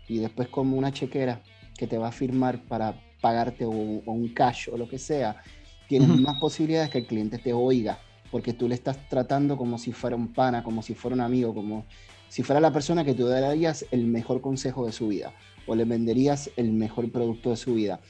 y 0.06 0.18
después 0.18 0.48
como 0.48 0.76
una 0.76 0.92
chequera 0.92 1.40
que 1.74 1.86
te 1.86 1.96
va 1.96 2.08
a 2.08 2.12
firmar 2.12 2.62
para 2.64 3.00
pagarte 3.22 3.64
o, 3.64 3.70
un 3.70 4.28
cash 4.34 4.68
o 4.70 4.76
lo 4.76 4.86
que 4.86 4.98
sea, 4.98 5.42
tienes 5.88 6.08
más 6.20 6.38
posibilidades 6.38 6.90
que 6.90 6.98
el 6.98 7.06
cliente 7.06 7.38
te 7.38 7.54
oiga, 7.54 7.98
porque 8.30 8.52
tú 8.52 8.68
le 8.68 8.74
estás 8.74 9.08
tratando 9.08 9.56
como 9.56 9.78
si 9.78 9.92
fuera 9.92 10.16
un 10.16 10.34
pana, 10.34 10.62
como 10.62 10.82
si 10.82 10.92
fuera 10.92 11.14
un 11.14 11.22
amigo, 11.22 11.54
como 11.54 11.86
si 12.28 12.42
fuera 12.42 12.60
la 12.60 12.74
persona 12.74 13.04
que 13.04 13.14
tú 13.14 13.24
darías 13.24 13.86
el 13.90 14.04
mejor 14.04 14.42
consejo 14.42 14.84
de 14.84 14.92
su 14.92 15.08
vida 15.08 15.32
o 15.66 15.74
le 15.74 15.86
venderías 15.86 16.50
el 16.56 16.72
mejor 16.72 17.10
producto 17.10 17.48
de 17.48 17.56
su 17.56 17.72
vida. 17.72 18.00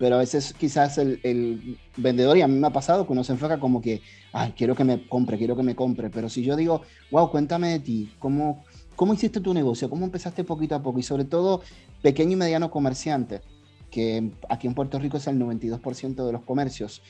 Pero 0.00 0.14
a 0.14 0.18
veces 0.18 0.54
quizás 0.54 0.96
el, 0.96 1.78
vendedor, 1.98 2.38
y 2.38 2.40
a 2.40 2.48
mí 2.48 2.58
me 2.58 2.68
ha 2.68 2.72
pasado, 2.72 3.06
que 3.06 3.12
uno 3.12 3.22
se 3.22 3.32
enfoca 3.32 3.60
como 3.60 3.82
que, 3.82 4.00
ay, 4.32 4.54
quiero 4.56 4.74
que 4.74 4.82
me 4.82 5.06
compre, 5.06 5.36
quiero 5.36 5.54
que 5.54 5.62
me 5.62 5.76
compre. 5.76 6.08
Pero 6.08 6.30
si 6.30 6.42
yo 6.42 6.56
digo, 6.56 6.80
wow, 7.10 7.30
cuéntame 7.30 7.68
de 7.68 7.80
ti, 7.80 8.14
¿cómo, 8.18 8.64
cómo 8.96 9.12
hiciste 9.12 9.42
tu 9.42 9.52
negocio? 9.52 9.90
¿Cómo 9.90 10.06
empezaste 10.06 10.42
poquito 10.42 10.74
a 10.74 10.82
poco? 10.82 10.98
Y 10.98 11.02
sobre 11.02 11.26
todo, 11.26 11.60
pequeño 12.00 12.32
y 12.32 12.36
mediano 12.36 12.70
comerciante 12.70 13.42
que 13.90 14.30
aquí 14.48 14.66
en 14.66 14.74
Puerto 14.74 14.98
Rico 14.98 15.18
es 15.18 15.26
el 15.26 15.38
92% 15.38 16.24
de 16.24 16.32
los 16.32 16.44
comercios. 16.44 17.02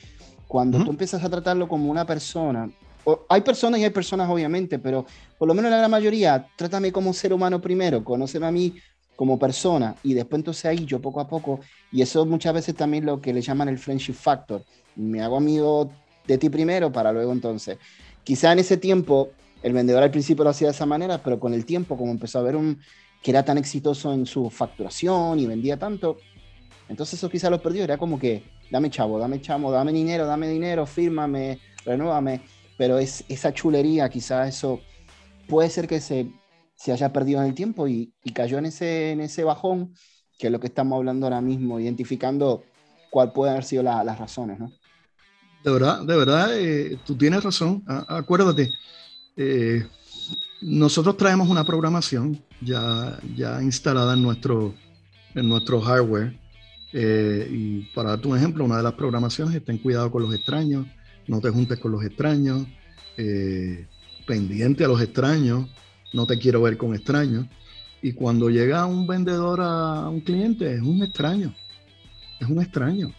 Cuando 0.45 0.83
tú 0.83 0.91
empiezas 0.91 1.23
a 1.23 1.29
tratarlo 1.29 1.69
como 1.69 1.89
una 1.89 2.05
persona, 2.05 2.69
hay 3.29 3.41
personas 3.41 3.79
y 3.79 3.85
hay 3.85 3.89
personas 3.89 4.29
obviamente, 4.29 4.79
pero 4.79 5.05
por 5.37 5.47
lo 5.47 5.53
menos 5.53 5.71
la 5.71 5.77
gran 5.77 5.91
mayoría, 5.91 6.45
trátame 6.57 6.91
como 6.91 7.07
un 7.07 7.13
ser 7.13 7.31
humano 7.31 7.61
primero, 7.61 8.03
conóceme 8.03 8.47
a 8.47 8.51
mí 8.51 8.73
como 9.21 9.37
persona 9.37 9.95
y 10.01 10.15
después 10.15 10.39
entonces 10.39 10.65
ahí 10.65 10.83
yo 10.83 10.99
poco 10.99 11.19
a 11.19 11.27
poco, 11.27 11.59
y 11.91 12.01
eso 12.01 12.25
muchas 12.25 12.55
veces 12.55 12.73
también 12.73 13.05
lo 13.05 13.21
que 13.21 13.31
le 13.31 13.41
llaman 13.43 13.69
el 13.69 13.77
friendship 13.77 14.15
factor, 14.15 14.63
me 14.95 15.21
hago 15.21 15.37
amigo 15.37 15.91
de 16.25 16.39
ti 16.39 16.49
primero 16.49 16.91
para 16.91 17.11
luego 17.11 17.31
entonces. 17.31 17.77
Quizá 18.23 18.51
en 18.51 18.57
ese 18.57 18.77
tiempo 18.77 19.29
el 19.61 19.73
vendedor 19.73 20.01
al 20.01 20.09
principio 20.09 20.43
lo 20.43 20.49
hacía 20.49 20.69
de 20.69 20.73
esa 20.73 20.87
manera, 20.87 21.21
pero 21.21 21.39
con 21.39 21.53
el 21.53 21.65
tiempo 21.65 21.95
como 21.97 22.11
empezó 22.11 22.39
a 22.39 22.41
ver 22.41 22.55
un 22.55 22.79
que 23.21 23.29
era 23.29 23.45
tan 23.45 23.59
exitoso 23.59 24.11
en 24.11 24.25
su 24.25 24.49
facturación 24.49 25.39
y 25.39 25.45
vendía 25.45 25.77
tanto, 25.77 26.17
entonces 26.89 27.19
eso 27.19 27.29
quizá 27.29 27.51
lo 27.51 27.61
perdió, 27.61 27.83
era 27.83 27.99
como 27.99 28.17
que, 28.17 28.41
dame 28.71 28.89
chavo, 28.89 29.19
dame 29.19 29.39
chamo, 29.39 29.71
dame 29.71 29.93
dinero, 29.93 30.25
dame 30.25 30.47
dinero, 30.47 30.87
fírmame, 30.87 31.59
renuévame, 31.85 32.41
pero 32.75 32.97
es 32.97 33.23
esa 33.29 33.53
chulería, 33.53 34.09
quizá 34.09 34.47
eso 34.47 34.79
puede 35.47 35.69
ser 35.69 35.87
que 35.87 36.01
se, 36.01 36.25
se 36.81 36.91
haya 36.91 37.13
perdido 37.13 37.41
en 37.41 37.47
el 37.47 37.53
tiempo 37.53 37.87
y, 37.87 38.13
cayó 38.33 38.57
en 38.57 38.65
ese, 38.65 39.11
en 39.11 39.21
ese 39.21 39.43
bajón, 39.43 39.93
que 40.39 40.47
es 40.47 40.51
lo 40.51 40.59
que 40.59 40.67
estamos 40.67 40.97
hablando 40.97 41.25
ahora 41.25 41.41
mismo, 41.41 41.79
identificando 41.79 42.63
cuál 43.09 43.31
pueden 43.33 43.53
haber 43.53 43.65
sido 43.65 43.83
las 43.83 44.17
razones, 44.17 44.59
¿no? 44.59 44.71
De 45.63 45.71
verdad, 45.71 46.03
de 46.03 46.17
verdad, 46.17 46.57
eh, 46.57 46.97
tú 47.05 47.15
tienes 47.15 47.43
razón. 47.43 47.83
acuérdate, 47.85 48.71
eh, 49.37 49.85
nosotros 50.61 51.17
traemos 51.17 51.49
una 51.49 51.63
programación 51.63 52.43
ya, 52.61 53.19
ya 53.35 53.61
instalada 53.61 54.15
en 54.15 54.23
nuestro, 54.23 54.73
en 55.35 55.47
nuestro 55.47 55.81
hardware 55.81 56.39
eh, 56.93 57.47
y 57.49 57.81
para 57.93 58.11
darte 58.11 58.27
un 58.27 58.37
ejemplo, 58.37 58.65
una 58.65 58.77
de 58.77 58.83
las 58.83 58.93
programaciones 58.93 59.55
es 59.55 59.63
ten 59.63 59.77
cuidado 59.77 60.11
con 60.11 60.23
los 60.23 60.33
extraños, 60.33 60.87
no 61.27 61.39
te 61.39 61.49
juntes 61.49 61.79
con 61.79 61.91
los 61.91 62.03
extraños, 62.03 62.67
eh, 63.17 63.87
pendiente 64.25 64.83
a 64.83 64.87
los 64.87 65.01
extraños, 65.01 65.69
no 66.13 66.27
te 66.27 66.37
quiero 66.37 66.61
ver 66.61 66.77
con 66.77 66.95
extraños. 66.95 67.45
Y 68.01 68.13
cuando 68.13 68.49
llega 68.49 68.85
un 68.85 69.05
vendedor 69.05 69.61
a 69.61 70.09
un 70.09 70.21
cliente, 70.21 70.73
es 70.73 70.81
un 70.81 71.03
extraño, 71.03 71.53
es 72.39 72.47
un 72.47 72.61
extraño. 72.61 73.13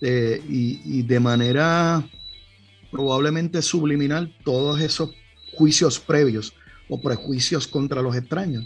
Eh, 0.00 0.42
y, 0.48 1.02
de 1.02 1.20
manera 1.20 2.04
probablemente 2.90 3.62
subliminal, 3.62 4.34
todos 4.44 4.80
esos 4.80 5.10
juicios 5.54 5.98
previos 5.98 6.52
o 6.88 7.00
prejuicios 7.00 7.66
contra 7.66 8.02
los 8.02 8.14
extraños, 8.16 8.64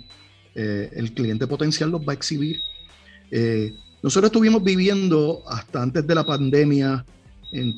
el 0.55 1.13
cliente 1.15 1.47
potencial 1.47 1.91
los 1.91 2.03
va 2.03 2.13
a 2.13 2.15
exhibir. 2.17 2.61
Nosotros 4.03 4.31
estuvimos 4.31 4.65
viviendo 4.65 5.43
hasta 5.47 5.83
antes 5.83 6.07
de 6.07 6.15
la 6.15 6.25
pandemia 6.25 7.05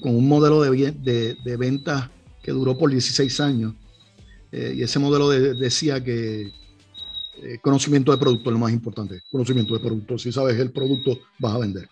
con 0.00 0.14
un 0.14 0.28
modelo 0.28 0.62
de, 0.62 1.36
de, 1.42 1.56
ventas 1.56 2.10
que 2.42 2.52
duró 2.52 2.76
por 2.76 2.90
16 2.90 3.40
años. 3.40 3.74
Eh, 4.52 4.74
y 4.76 4.82
ese 4.82 4.98
modelo 4.98 5.30
decía 5.30 6.04
que 6.04 6.52
eh, 7.42 7.58
conocimiento 7.60 8.12
de 8.12 8.18
producto 8.18 8.50
es 8.50 8.52
lo 8.52 8.58
más 8.58 8.72
importante. 8.72 9.22
Conocimiento 9.30 9.74
de 9.74 9.80
producto. 9.80 10.18
Si 10.18 10.30
sabes 10.30 10.58
el 10.58 10.70
producto, 10.70 11.18
vas 11.38 11.54
a 11.54 11.58
vender. 11.58 11.88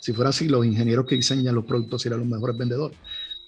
Si 0.00 0.12
fuera 0.12 0.30
así, 0.30 0.48
los 0.48 0.66
ingenieros 0.66 1.06
que 1.06 1.14
diseñan 1.14 1.54
los 1.54 1.64
productos 1.64 2.02
serían 2.02 2.20
los 2.20 2.28
mejores 2.28 2.58
vendedores. 2.58 2.98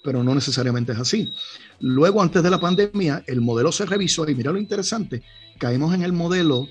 Pero 0.03 0.23
no 0.23 0.33
necesariamente 0.33 0.93
es 0.93 0.99
así. 0.99 1.31
Luego, 1.79 2.21
antes 2.21 2.41
de 2.41 2.49
la 2.49 2.59
pandemia, 2.59 3.23
el 3.27 3.41
modelo 3.41 3.71
se 3.71 3.85
revisó 3.85 4.27
y 4.29 4.35
mira 4.35 4.51
lo 4.51 4.59
interesante, 4.59 5.23
caímos 5.57 5.93
en 5.93 6.03
el 6.03 6.11
modelo 6.11 6.67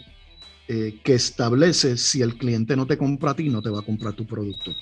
eh, 0.68 1.00
que 1.02 1.14
establece 1.14 1.96
si 1.96 2.22
el 2.22 2.36
cliente 2.36 2.76
no 2.76 2.86
te 2.86 2.98
compra 2.98 3.32
a 3.32 3.34
ti, 3.34 3.48
no 3.48 3.62
te 3.62 3.70
va 3.70 3.80
a 3.80 3.84
comprar 3.84 4.14
tu 4.14 4.26
producto. 4.26 4.74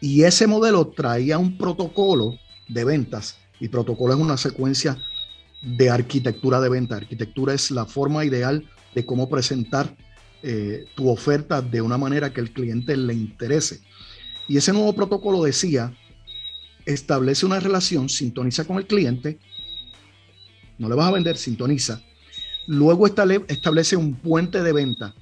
Y 0.00 0.22
ese 0.22 0.46
modelo 0.46 0.88
traía 0.88 1.38
un 1.38 1.56
protocolo 1.56 2.38
de 2.68 2.84
ventas 2.84 3.36
y 3.60 3.68
protocolo 3.68 4.14
es 4.14 4.20
una 4.20 4.36
secuencia 4.36 4.98
de 5.62 5.90
arquitectura 5.90 6.60
de 6.60 6.68
venta. 6.68 6.96
Arquitectura 6.96 7.54
es 7.54 7.70
la 7.70 7.86
forma 7.86 8.24
ideal 8.24 8.68
de 8.94 9.06
cómo 9.06 9.28
presentar 9.28 9.94
eh, 10.42 10.86
tu 10.94 11.08
oferta 11.08 11.62
de 11.62 11.80
una 11.80 11.98
manera 11.98 12.32
que 12.32 12.40
el 12.40 12.52
cliente 12.52 12.96
le 12.96 13.14
interese. 13.14 13.80
Y 14.48 14.56
ese 14.56 14.72
nuevo 14.72 14.92
protocolo 14.92 15.42
decía, 15.42 15.96
establece 16.84 17.46
una 17.46 17.60
relación, 17.60 18.08
sintoniza 18.08 18.64
con 18.64 18.76
el 18.76 18.86
cliente, 18.86 19.38
no 20.78 20.88
le 20.88 20.96
vas 20.96 21.08
a 21.08 21.12
vender, 21.12 21.36
sintoniza, 21.36 22.02
Luego 22.66 23.06
establece 23.06 23.96
un 23.96 24.14
puente 24.14 24.62
de 24.62 24.72
venta, 24.72 25.14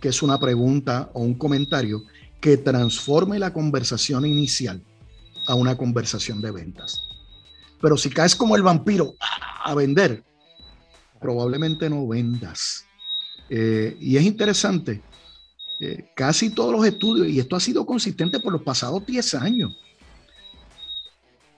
que 0.00 0.08
es 0.08 0.22
una 0.22 0.38
pregunta 0.40 1.10
o 1.12 1.20
un 1.20 1.34
comentario 1.34 2.02
que 2.40 2.56
transforme 2.56 3.38
la 3.38 3.52
conversación 3.52 4.24
inicial 4.24 4.82
a 5.46 5.54
una 5.54 5.76
conversación 5.76 6.40
de 6.40 6.50
ventas. 6.50 7.07
Pero 7.80 7.96
si 7.96 8.10
caes 8.10 8.34
como 8.34 8.56
el 8.56 8.62
vampiro 8.62 9.14
a 9.64 9.74
vender, 9.74 10.24
probablemente 11.20 11.88
no 11.88 12.06
vendas. 12.06 12.84
Eh, 13.48 13.96
y 14.00 14.16
es 14.16 14.24
interesante, 14.24 15.02
eh, 15.80 16.10
casi 16.14 16.50
todos 16.50 16.72
los 16.72 16.86
estudios, 16.86 17.28
y 17.28 17.38
esto 17.38 17.56
ha 17.56 17.60
sido 17.60 17.86
consistente 17.86 18.40
por 18.40 18.52
los 18.52 18.62
pasados 18.62 19.06
10 19.06 19.34
años, 19.34 19.76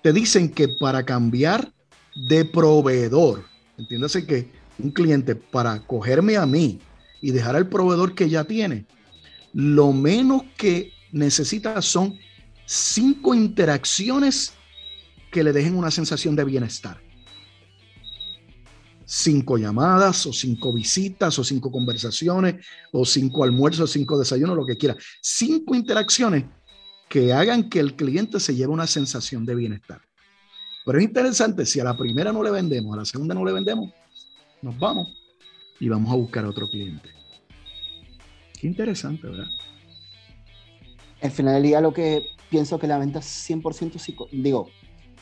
te 0.03 0.13
dicen 0.13 0.51
que 0.51 0.69
para 0.69 1.05
cambiar 1.05 1.73
de 2.29 2.45
proveedor, 2.45 3.45
entiéndase 3.77 4.27
que 4.27 4.51
un 4.79 4.91
cliente 4.91 5.35
para 5.35 5.81
cogerme 5.87 6.37
a 6.37 6.47
mí 6.47 6.81
y 7.21 7.33
dejar 7.33 7.57
al 7.57 7.69
proveedor 7.69 8.15
que 8.15 8.29
ya 8.29 8.45
tiene, 8.45 8.87
lo 9.53 9.93
menos 9.93 10.43
que 10.57 10.93
necesita 11.13 11.83
son 11.83 12.19
cinco 12.67 13.35
interacciones 13.35 14.53
que 15.31 15.45
le 15.45 15.53
dejen 15.53 15.77
una 15.77 15.91
sensación 15.91 16.37
de 16.37 16.45
bienestar. 16.45 17.01
Cinco 19.05 19.59
llamadas 19.59 20.25
o 20.27 20.33
cinco 20.33 20.73
visitas 20.73 21.39
o 21.39 21.45
cinco 21.45 21.73
conversaciones 21.73 22.65
o 22.93 23.05
cinco 23.05 23.43
almuerzos, 23.43 23.91
cinco 23.91 24.19
desayunos, 24.19 24.57
lo 24.57 24.67
que 24.67 24.77
quiera. 24.77 24.97
Cinco 25.21 25.75
interacciones 25.75 26.45
que 27.09 27.33
hagan 27.33 27.69
que 27.69 27.81
el 27.81 27.97
cliente 27.97 28.39
se 28.39 28.55
lleve 28.55 28.73
una 28.73 28.87
sensación 28.87 29.45
de 29.45 29.57
bienestar. 29.57 30.01
Pero 30.85 30.99
es 30.99 31.05
interesante, 31.05 31.67
si 31.67 31.81
a 31.81 31.85
la 31.85 31.97
primera 31.97 32.33
no 32.33 32.43
le 32.43 32.51
vendemos, 32.51 32.95
a 32.95 32.99
la 32.99 33.05
segunda 33.05 33.35
no 33.35 33.45
le 33.45 33.53
vendemos, 33.53 33.91
nos 34.63 34.79
vamos 34.79 35.09
y 35.81 35.89
vamos 35.89 36.13
a 36.13 36.17
buscar 36.17 36.45
a 36.45 36.49
otro 36.49 36.71
cliente. 36.71 37.11
Qué 38.61 38.67
interesante, 38.67 39.27
¿verdad? 39.27 39.49
Al 41.21 41.31
final 41.31 41.55
del 41.55 41.63
día 41.65 41.81
lo 41.81 41.93
que 41.93 42.29
pienso 42.49 42.79
que 42.79 42.87
la 42.87 42.99
venta 42.99 43.19
es 43.19 43.51
100% 43.51 43.99
psico 43.99 44.29
digo, 44.31 44.69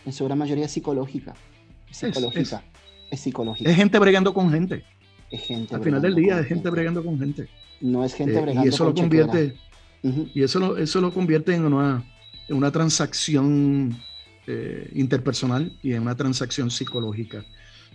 en 0.09 0.13
su 0.15 0.25
gran 0.25 0.39
mayoría 0.39 0.65
es 0.65 0.73
psicológica. 0.73 1.35
Es 1.91 1.99
psicológica. 1.99 2.63
Es, 3.11 3.21
psicológica. 3.21 3.71
Es 3.71 3.77
gente 3.77 3.99
bregando 3.99 4.33
con 4.33 4.51
gente. 4.51 4.83
Es 5.31 5.43
gente 5.43 5.75
Al 5.75 5.83
final 5.83 6.01
del 6.01 6.15
día 6.15 6.41
es 6.41 6.47
gente 6.47 6.71
bregando 6.71 7.05
con 7.05 7.19
gente. 7.19 7.49
No 7.83 8.03
es 8.03 8.15
gente 8.15 8.39
eh, 8.39 8.41
bregando 8.41 8.65
y 8.65 8.69
eso 8.69 8.85
lo 8.85 8.95
convierte 8.95 9.55
y 10.03 10.43
eso 10.43 10.61
lo, 10.61 10.77
eso 10.77 11.01
lo 11.01 11.13
convierte 11.13 11.55
en 11.55 11.65
una, 11.65 12.05
en 12.49 12.57
una 12.57 12.71
transacción 12.71 13.95
eh, 14.47 14.91
interpersonal 14.95 15.77
y 15.83 15.93
en 15.93 16.03
una 16.03 16.17
transacción 16.17 16.71
psicológica. 16.71 17.45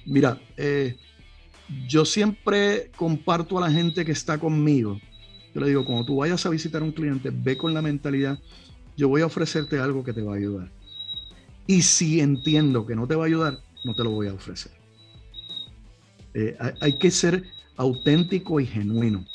Mira, 0.06 0.40
eh, 0.58 0.98
yo 1.88 2.06
siempre 2.06 2.92
comparto 2.96 3.58
a 3.58 3.62
la 3.62 3.72
gente 3.72 4.06
que 4.06 4.12
está 4.12 4.38
conmigo. 4.38 5.00
Yo 5.56 5.62
le 5.62 5.68
digo, 5.68 5.86
cuando 5.86 6.06
tú 6.06 6.18
vayas 6.18 6.46
a 6.46 6.50
visitar 6.50 6.82
a 6.82 6.86
un 6.86 6.92
cliente, 6.92 7.32
ve 7.34 7.58
con 7.58 7.74
la 7.74 7.82
mentalidad, 7.82 8.38
yo 8.98 9.08
voy 9.08 9.22
a 9.22 9.26
ofrecerte 9.26 9.80
algo 9.80 10.04
que 10.04 10.14
te 10.14 10.22
va 10.22 10.34
a 10.34 10.38
ayudar. 10.38 10.70
Y 11.68 11.82
si 11.82 12.20
entiendo 12.20 12.86
que 12.86 12.96
no 12.96 13.08
te 13.08 13.16
va 13.16 13.24
a 13.24 13.28
ayudar, 13.28 13.60
no 13.84 13.94
te 13.94 14.04
lo 14.04 14.12
voy 14.12 14.28
a 14.28 14.34
ofrecer. 14.34 14.72
Eh, 16.34 16.58
hay 16.82 16.98
que 16.98 17.12
ser 17.12 17.44
auténtico 17.78 18.60
y 18.60 18.66
genuino. 18.66 19.26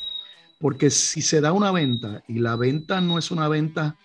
Porque 0.61 0.91
si 0.91 1.23
se 1.23 1.41
da 1.41 1.53
una 1.53 1.71
venta 1.71 2.23
y 2.29 2.41
la 2.41 2.57
venta 2.57 3.01
no 3.01 3.19
es 3.19 3.31
una 3.31 3.49
venta 3.49 3.97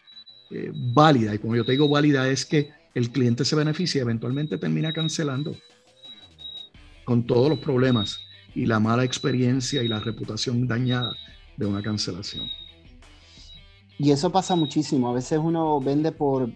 eh, 0.52 0.72
válida, 0.94 1.34
y 1.34 1.40
como 1.40 1.56
yo 1.56 1.66
te 1.66 1.72
digo 1.72 1.90
válida, 1.90 2.30
es 2.30 2.46
que 2.46 2.70
el 2.94 3.10
cliente 3.12 3.44
se 3.44 3.56
beneficia 3.56 4.02
eventualmente 4.02 4.60
termina 4.60 4.94
cancelando 4.94 5.56
con 7.06 7.26
todos 7.26 7.50
los 7.50 7.60
problemas 7.60 8.20
y 8.54 8.68
la 8.68 8.80
mala 8.80 9.04
experiencia 9.04 9.82
y 9.82 9.88
la 9.88 10.00
reputación 10.00 10.68
dañada 10.68 11.16
de 11.58 11.66
una 11.66 11.82
cancelación. 11.82 12.48
Y 13.98 14.12
eso 14.12 14.32
pasa 14.32 14.56
muchísimo. 14.56 15.10
A 15.10 15.14
veces 15.14 15.40
uno 15.42 15.80
vende 15.80 16.12
por 16.12 16.52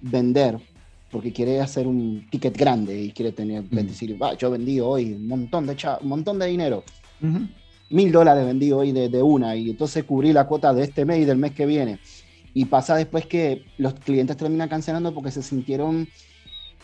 vender, 0.00 0.58
porque 1.10 1.32
quiere 1.32 1.60
hacer 1.60 1.86
un 1.86 2.26
ticket 2.30 2.56
grande 2.56 3.00
y 3.00 3.10
quiere 3.12 3.32
tener, 3.32 3.64
decir, 3.64 4.18
yo 4.38 4.50
vendí 4.50 4.80
hoy 4.80 5.14
un 5.14 5.26
montón 5.26 5.66
de, 5.66 5.76
un 6.02 6.08
montón 6.08 6.38
de 6.38 6.46
dinero 6.46 6.84
mil 7.90 8.12
dólares 8.12 8.44
vendí 8.44 8.70
hoy 8.72 8.92
de, 8.92 9.22
una 9.22 9.56
y 9.56 9.70
entonces 9.70 10.04
cubrí 10.04 10.32
la 10.32 10.46
cuota 10.46 10.72
de 10.74 10.84
este 10.84 11.04
mes 11.04 11.20
y 11.20 11.24
del 11.24 11.38
mes 11.38 11.52
que 11.52 11.66
viene. 11.66 12.00
Y 12.54 12.64
pasa 12.66 12.96
después 12.96 13.26
que 13.26 13.64
los 13.76 13.94
clientes 13.94 14.36
terminan 14.36 14.68
cancelando 14.68 15.14
porque 15.14 15.30
se 15.30 15.42
sintieron 15.42 16.08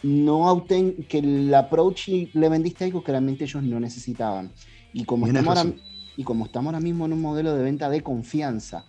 no 0.03 0.65
que 1.09 1.19
el 1.19 1.55
approach 1.55 2.09
le 2.09 2.49
vendiste 2.49 2.85
algo 2.85 3.03
que 3.03 3.13
realmente 3.13 3.45
ellos 3.45 3.63
no 3.63 3.81
necesitaban. 3.81 4.53
Y 4.93 5.05
como, 5.05 5.27
estamos 5.27 5.57
ahora, 5.57 5.73
y 6.17 6.25
como 6.25 6.45
estamos 6.45 6.73
ahora 6.73 6.81
mismo 6.81 7.07
en 7.07 7.15
un 7.15 7.23
modelo 7.23 7.55
de 7.55 7.63
venta 7.63 7.89
de 7.89 8.03
confianza, 8.03 8.85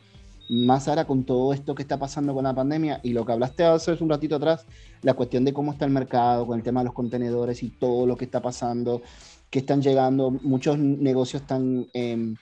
más 0.49 0.87
ahora 0.87 1.05
con 1.05 1.23
todo 1.23 1.53
esto 1.53 1.73
que 1.73 1.81
está 1.81 1.97
pasando 1.97 2.33
con 2.33 2.43
la 2.43 2.53
pandemia 2.53 2.99
y 3.03 3.13
lo 3.13 3.25
que 3.25 3.31
hablaste 3.31 3.63
hace 3.63 3.91
un 3.99 4.09
ratito 4.09 4.35
atrás, 4.35 4.65
la 5.01 5.13
cuestión 5.13 5.43
de 5.45 5.53
cómo 5.53 5.71
está 5.73 5.85
el 5.85 5.91
mercado, 5.91 6.45
con 6.45 6.57
el 6.57 6.63
tema 6.63 6.81
de 6.81 6.85
los 6.85 6.93
contenedores 6.93 7.63
y 7.63 7.69
todo 7.69 8.05
lo 8.05 8.15
que 8.15 8.25
está 8.25 8.41
pasando, 8.41 9.01
que 9.49 9.59
están 9.59 9.81
llegando, 9.81 10.31
muchos 10.31 10.77
negocios 10.77 11.41
están 11.41 11.87
en 11.93 12.37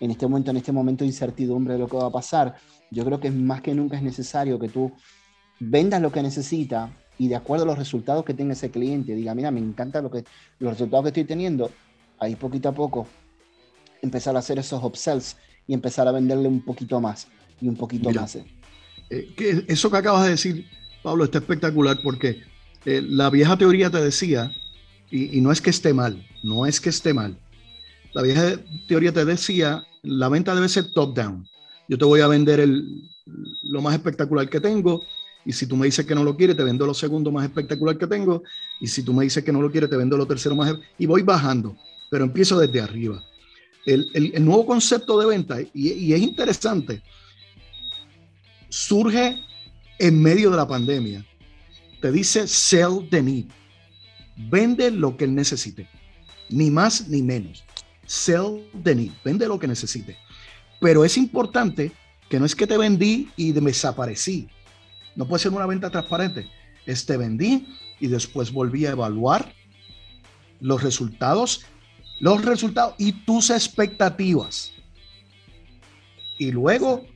este 0.00 0.26
momento, 0.26 0.50
en 0.50 0.56
este 0.56 0.72
momento 0.72 1.04
de 1.04 1.08
incertidumbre 1.08 1.74
de 1.74 1.78
lo 1.78 1.88
que 1.88 1.96
va 1.96 2.06
a 2.06 2.12
pasar. 2.12 2.56
Yo 2.90 3.04
creo 3.04 3.20
que 3.20 3.30
más 3.30 3.60
que 3.60 3.74
nunca 3.74 3.96
es 3.96 4.02
necesario 4.02 4.58
que 4.58 4.68
tú 4.68 4.92
vendas 5.60 6.00
lo 6.00 6.10
que 6.10 6.22
necesita 6.22 6.90
y 7.18 7.28
de 7.28 7.36
acuerdo 7.36 7.64
a 7.64 7.66
los 7.66 7.78
resultados 7.78 8.24
que 8.24 8.34
tenga 8.34 8.54
ese 8.54 8.70
cliente, 8.70 9.14
diga, 9.14 9.34
mira, 9.34 9.50
me 9.50 9.60
encanta 9.60 10.02
lo 10.02 10.10
que, 10.10 10.24
los 10.58 10.72
resultados 10.72 11.04
que 11.04 11.08
estoy 11.08 11.24
teniendo, 11.24 11.70
ahí 12.18 12.34
poquito 12.34 12.68
a 12.68 12.72
poco 12.72 13.06
empezar 14.02 14.34
a 14.36 14.40
hacer 14.40 14.58
esos 14.58 14.82
upsells 14.82 15.36
y 15.66 15.74
empezar 15.74 16.06
a 16.08 16.12
venderle 16.12 16.48
un 16.48 16.62
poquito 16.62 17.00
más 17.00 17.28
y 17.60 17.68
un 17.68 17.76
poquito 17.76 18.10
más. 18.10 18.36
Eh, 19.10 19.34
que 19.36 19.64
eso 19.68 19.90
que 19.90 19.96
acabas 19.96 20.24
de 20.24 20.30
decir, 20.30 20.66
Pablo, 21.02 21.24
está 21.24 21.38
espectacular 21.38 22.00
porque 22.02 22.42
eh, 22.84 23.02
la 23.02 23.30
vieja 23.30 23.56
teoría 23.56 23.90
te 23.90 24.00
decía 24.00 24.52
y, 25.10 25.40
no 25.40 25.52
es 25.52 25.60
que 25.60 25.70
esté 25.70 25.94
mal, 25.94 26.26
no 26.42 26.66
es 26.66 26.80
que 26.80 26.88
esté 26.88 27.14
mal. 27.14 27.38
La 28.14 28.22
vieja 28.22 28.58
teoría 28.88 29.12
te 29.12 29.24
decía, 29.24 29.84
la 30.02 30.28
venta 30.28 30.54
debe 30.54 30.68
ser 30.68 30.92
top-down. 30.92 31.46
Yo 31.88 31.98
te 31.98 32.04
voy 32.04 32.20
a 32.20 32.26
vender 32.26 32.60
el, 32.60 33.10
lo 33.62 33.80
más 33.80 33.94
espectacular 33.94 34.48
que 34.48 34.60
tengo 34.60 35.02
y 35.44 35.52
si 35.52 35.66
tú 35.66 35.76
me 35.76 35.86
dices 35.86 36.06
que 36.06 36.14
no 36.14 36.24
lo 36.24 36.36
quieres, 36.36 36.56
te 36.56 36.64
vendo 36.64 36.86
lo 36.86 36.94
segundo 36.94 37.30
más 37.30 37.44
espectacular 37.44 37.96
que 37.96 38.06
tengo 38.06 38.42
y 38.80 38.86
si 38.86 39.02
tú 39.02 39.12
me 39.12 39.24
dices 39.24 39.44
que 39.44 39.52
no 39.52 39.60
lo 39.60 39.70
quieres, 39.70 39.90
te 39.90 39.96
vendo 39.96 40.16
lo 40.16 40.26
tercero 40.26 40.56
más 40.56 40.74
y 40.98 41.06
voy 41.06 41.22
bajando, 41.22 41.76
pero 42.10 42.24
empiezo 42.24 42.58
desde 42.58 42.80
arriba. 42.80 43.22
El, 43.86 44.10
el, 44.14 44.44
nuevo 44.44 44.64
concepto 44.64 45.20
de 45.20 45.26
venta, 45.26 45.60
y, 45.60 45.68
y 45.74 46.14
es 46.14 46.20
interesante, 46.22 47.02
surge 48.74 49.40
en 50.00 50.20
medio 50.20 50.50
de 50.50 50.56
la 50.56 50.66
pandemia. 50.66 51.24
Te 52.00 52.10
dice 52.10 52.48
sell 52.48 53.08
the 53.08 53.22
need. 53.22 53.46
Vende 54.36 54.90
lo 54.90 55.16
que 55.16 55.24
él 55.24 55.34
necesite, 55.34 55.88
ni 56.50 56.72
más 56.72 57.06
ni 57.08 57.22
menos. 57.22 57.62
Sell 58.04 58.68
the 58.82 58.94
need, 58.96 59.12
vende 59.24 59.46
lo 59.46 59.60
que 59.60 59.68
necesite. 59.68 60.16
Pero 60.80 61.04
es 61.04 61.16
importante 61.16 61.92
que 62.28 62.40
no 62.40 62.46
es 62.46 62.56
que 62.56 62.66
te 62.66 62.76
vendí 62.76 63.30
y 63.36 63.52
me 63.52 63.70
desaparecí. 63.70 64.48
No 65.14 65.28
puede 65.28 65.44
ser 65.44 65.52
una 65.52 65.66
venta 65.66 65.88
transparente. 65.88 66.48
Es 66.84 67.06
te 67.06 67.16
vendí 67.16 67.68
y 68.00 68.08
después 68.08 68.52
volví 68.52 68.86
a 68.86 68.90
evaluar 68.90 69.54
los 70.58 70.82
resultados, 70.82 71.64
los 72.18 72.44
resultados 72.44 72.96
y 72.98 73.12
tus 73.12 73.50
expectativas. 73.50 74.72
Y 76.38 76.50
luego 76.50 77.06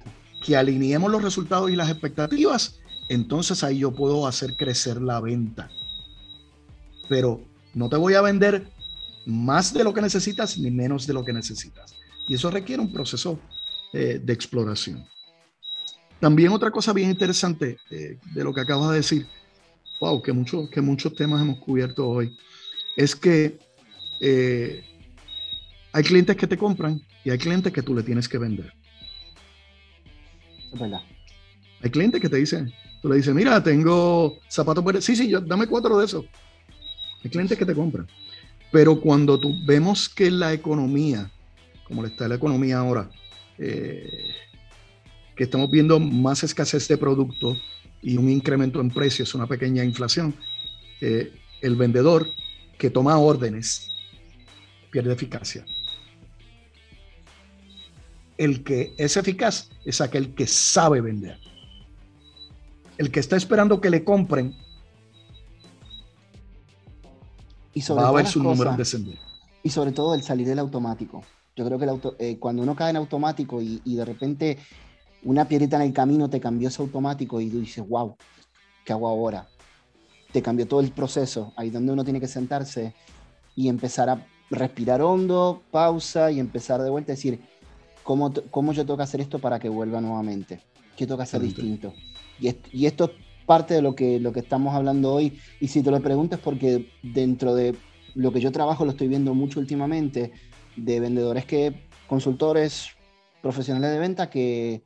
que 0.44 0.56
alineemos 0.56 1.10
los 1.10 1.22
resultados 1.22 1.70
y 1.70 1.76
las 1.76 1.90
expectativas, 1.90 2.80
entonces 3.08 3.64
ahí 3.64 3.78
yo 3.78 3.92
puedo 3.92 4.26
hacer 4.26 4.56
crecer 4.56 5.00
la 5.00 5.20
venta 5.20 5.70
pero 7.08 7.40
no 7.74 7.88
te 7.88 7.96
voy 7.96 8.14
a 8.14 8.20
vender 8.20 8.68
más 9.26 9.72
de 9.74 9.82
lo 9.82 9.92
que 9.92 10.02
necesitas 10.02 10.58
ni 10.58 10.70
menos 10.70 11.06
de 11.06 11.14
lo 11.14 11.24
que 11.24 11.32
necesitas. 11.32 11.94
Y 12.28 12.34
eso 12.34 12.50
requiere 12.50 12.82
un 12.82 12.92
proceso 12.92 13.40
eh, 13.92 14.20
de 14.22 14.32
exploración. 14.32 15.04
También 16.20 16.52
otra 16.52 16.70
cosa 16.70 16.92
bien 16.92 17.10
interesante 17.10 17.78
eh, 17.90 18.18
de 18.34 18.44
lo 18.44 18.52
que 18.52 18.60
acabas 18.60 18.90
de 18.90 18.96
decir, 18.96 19.26
wow, 20.00 20.20
que, 20.22 20.32
mucho, 20.32 20.68
que 20.70 20.80
muchos 20.80 21.14
temas 21.14 21.40
hemos 21.40 21.58
cubierto 21.58 22.08
hoy, 22.08 22.36
es 22.96 23.14
que 23.14 23.58
eh, 24.20 24.84
hay 25.92 26.02
clientes 26.02 26.36
que 26.36 26.46
te 26.46 26.58
compran 26.58 27.00
y 27.24 27.30
hay 27.30 27.38
clientes 27.38 27.72
que 27.72 27.82
tú 27.82 27.94
le 27.94 28.02
tienes 28.02 28.28
que 28.28 28.38
vender. 28.38 28.72
Es 30.72 30.78
verdad. 30.80 31.00
Hay 31.82 31.90
clientes 31.90 32.20
que 32.20 32.28
te 32.28 32.36
dicen, 32.36 32.72
tú 33.00 33.08
le 33.08 33.16
dices, 33.16 33.34
mira, 33.34 33.62
tengo 33.62 34.38
zapatos, 34.48 35.04
sí, 35.04 35.14
sí, 35.14 35.28
yo, 35.28 35.40
dame 35.40 35.66
cuatro 35.66 35.98
de 35.98 36.06
esos. 36.06 36.24
Hay 37.24 37.30
clientes 37.30 37.56
que 37.56 37.66
te 37.66 37.74
compran. 37.74 38.06
Pero 38.70 39.00
cuando 39.00 39.38
tú 39.38 39.54
vemos 39.64 40.08
que 40.08 40.30
la 40.30 40.52
economía, 40.52 41.30
como 41.84 42.04
está 42.04 42.28
la 42.28 42.34
economía 42.34 42.78
ahora, 42.78 43.10
eh, 43.58 44.34
que 45.34 45.44
estamos 45.44 45.70
viendo 45.70 45.98
más 45.98 46.42
escasez 46.42 46.86
de 46.88 46.98
productos 46.98 47.56
y 48.02 48.16
un 48.16 48.28
incremento 48.28 48.80
en 48.80 48.90
precios, 48.90 49.34
una 49.34 49.46
pequeña 49.46 49.84
inflación, 49.84 50.34
eh, 51.00 51.32
el 51.60 51.76
vendedor 51.76 52.28
que 52.76 52.90
toma 52.90 53.18
órdenes 53.18 53.90
pierde 54.90 55.12
eficacia. 55.12 55.64
El 58.38 58.64
que 58.64 58.94
es 58.96 59.16
eficaz 59.16 59.70
es 59.84 60.00
aquel 60.00 60.34
que 60.34 60.46
sabe 60.46 61.00
vender. 61.00 61.38
El 62.96 63.10
que 63.10 63.20
está 63.20 63.36
esperando 63.36 63.80
que 63.80 63.90
le 63.90 64.04
compren 64.04 64.56
Y 67.74 67.82
sobre 67.82 68.02
va 68.02 68.08
a 68.08 68.12
ver 68.12 68.26
su 68.26 68.42
número 68.42 68.74
descender. 68.76 69.18
Y 69.62 69.70
sobre 69.70 69.92
todo 69.92 70.14
el 70.14 70.22
salir 70.22 70.46
del 70.46 70.58
automático. 70.58 71.22
Yo 71.54 71.66
creo 71.66 71.78
que 71.78 71.84
el 71.84 71.90
auto, 71.90 72.16
eh, 72.18 72.38
cuando 72.38 72.62
uno 72.62 72.74
cae 72.74 72.90
en 72.90 72.96
automático 72.96 73.60
y, 73.60 73.80
de 73.84 74.04
repente 74.04 74.58
una 75.24 75.46
piedrita 75.46 75.76
en 75.76 75.82
el 75.82 75.92
camino 75.92 76.30
te 76.30 76.40
cambió 76.40 76.68
ese 76.68 76.80
automático 76.80 77.40
y 77.40 77.50
tú 77.50 77.60
dices, 77.60 77.86
wow, 77.86 78.16
¿qué 78.84 78.92
hago 78.92 79.08
ahora? 79.08 79.48
te 80.32 80.42
cambió 80.42 80.66
todo 80.66 80.80
el 80.80 80.90
proceso. 80.90 81.52
Ahí 81.56 81.70
donde 81.70 81.92
uno 81.92 82.04
tiene 82.04 82.20
que 82.20 82.28
sentarse 82.28 82.94
y 83.56 83.68
empezar 83.68 84.08
a 84.08 84.26
respirar 84.50 85.02
hondo, 85.02 85.62
pausa 85.70 86.30
y 86.30 86.40
empezar 86.40 86.82
de 86.82 86.90
vuelta 86.90 87.12
a 87.12 87.16
decir, 87.16 87.40
¿cómo, 88.08 88.32
cómo 88.50 88.72
yo 88.72 88.86
tengo 88.86 88.96
que 88.96 89.02
hacer 89.02 89.20
esto 89.20 89.38
para 89.38 89.58
que 89.58 89.68
vuelva 89.68 90.00
nuevamente? 90.00 90.60
¿Qué 90.96 91.04
tengo 91.04 91.18
que 91.18 91.24
hacer 91.24 91.42
distinto? 91.42 91.92
Y, 92.40 92.48
y, 92.72 92.86
esto 92.86 93.04
es 93.04 93.10
parte 93.44 93.74
de 93.74 93.82
lo 93.82 93.94
que, 93.94 94.18
lo 94.18 94.32
que 94.32 94.40
estamos 94.40 94.74
hablando 94.74 95.12
hoy. 95.12 95.38
Y 95.60 95.68
si 95.68 95.82
te 95.82 95.90
lo 95.90 96.00
preguntas, 96.00 96.40
porque 96.42 96.90
dentro 97.02 97.54
de 97.54 97.76
lo 98.14 98.32
que 98.32 98.40
yo 98.40 98.50
trabajo 98.50 98.86
lo 98.86 98.92
estoy 98.92 99.08
viendo 99.08 99.34
mucho 99.34 99.60
últimamente, 99.60 100.32
de 100.74 101.00
vendedores 101.00 101.44
que, 101.44 101.86
consultores, 102.06 102.92
profesionales 103.42 103.90
de 103.90 103.98
venta 103.98 104.30
que, 104.30 104.82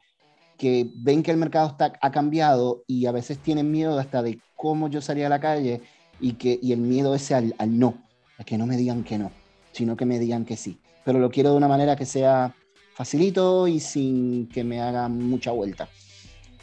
que 0.58 0.90
ven 0.96 1.22
que 1.22 1.30
el 1.30 1.37
mercado 1.37 1.68
está, 1.68 1.92
ha 2.00 2.11
cambiado 2.11 2.82
y 2.88 3.06
a 3.06 3.12
veces 3.12 3.38
tienen 3.38 3.70
miedo 3.70 4.00
hasta 4.00 4.24
de 4.24 4.40
cómo 4.56 4.88
yo 4.88 5.00
salía 5.00 5.26
a 5.26 5.30
la 5.30 5.38
calle 5.38 5.80
y, 6.20 6.32
que, 6.32 6.58
y 6.61 6.72
el 6.72 6.80
miedo 6.80 7.14
ese 7.14 7.37
al, 7.37 7.54
al 7.58 7.78
no, 7.78 8.02
a 8.37 8.42
que 8.42 8.58
no 8.58 8.66
me 8.66 8.76
digan 8.76 9.04
que 9.04 9.16
no, 9.16 9.30
sino 9.70 9.96
que 9.96 10.06
me 10.06 10.18
digan 10.18 10.44
que 10.44 10.56
sí. 10.56 10.80
Pero 11.04 11.20
lo 11.20 11.30
quiero 11.30 11.52
de 11.52 11.56
una 11.56 11.68
manera 11.68 11.94
que 11.94 12.04
sea 12.04 12.56
facilito 13.02 13.66
y 13.66 13.80
sin 13.80 14.46
que 14.46 14.62
me 14.62 14.80
haga 14.80 15.08
mucha 15.08 15.50
vuelta. 15.50 15.88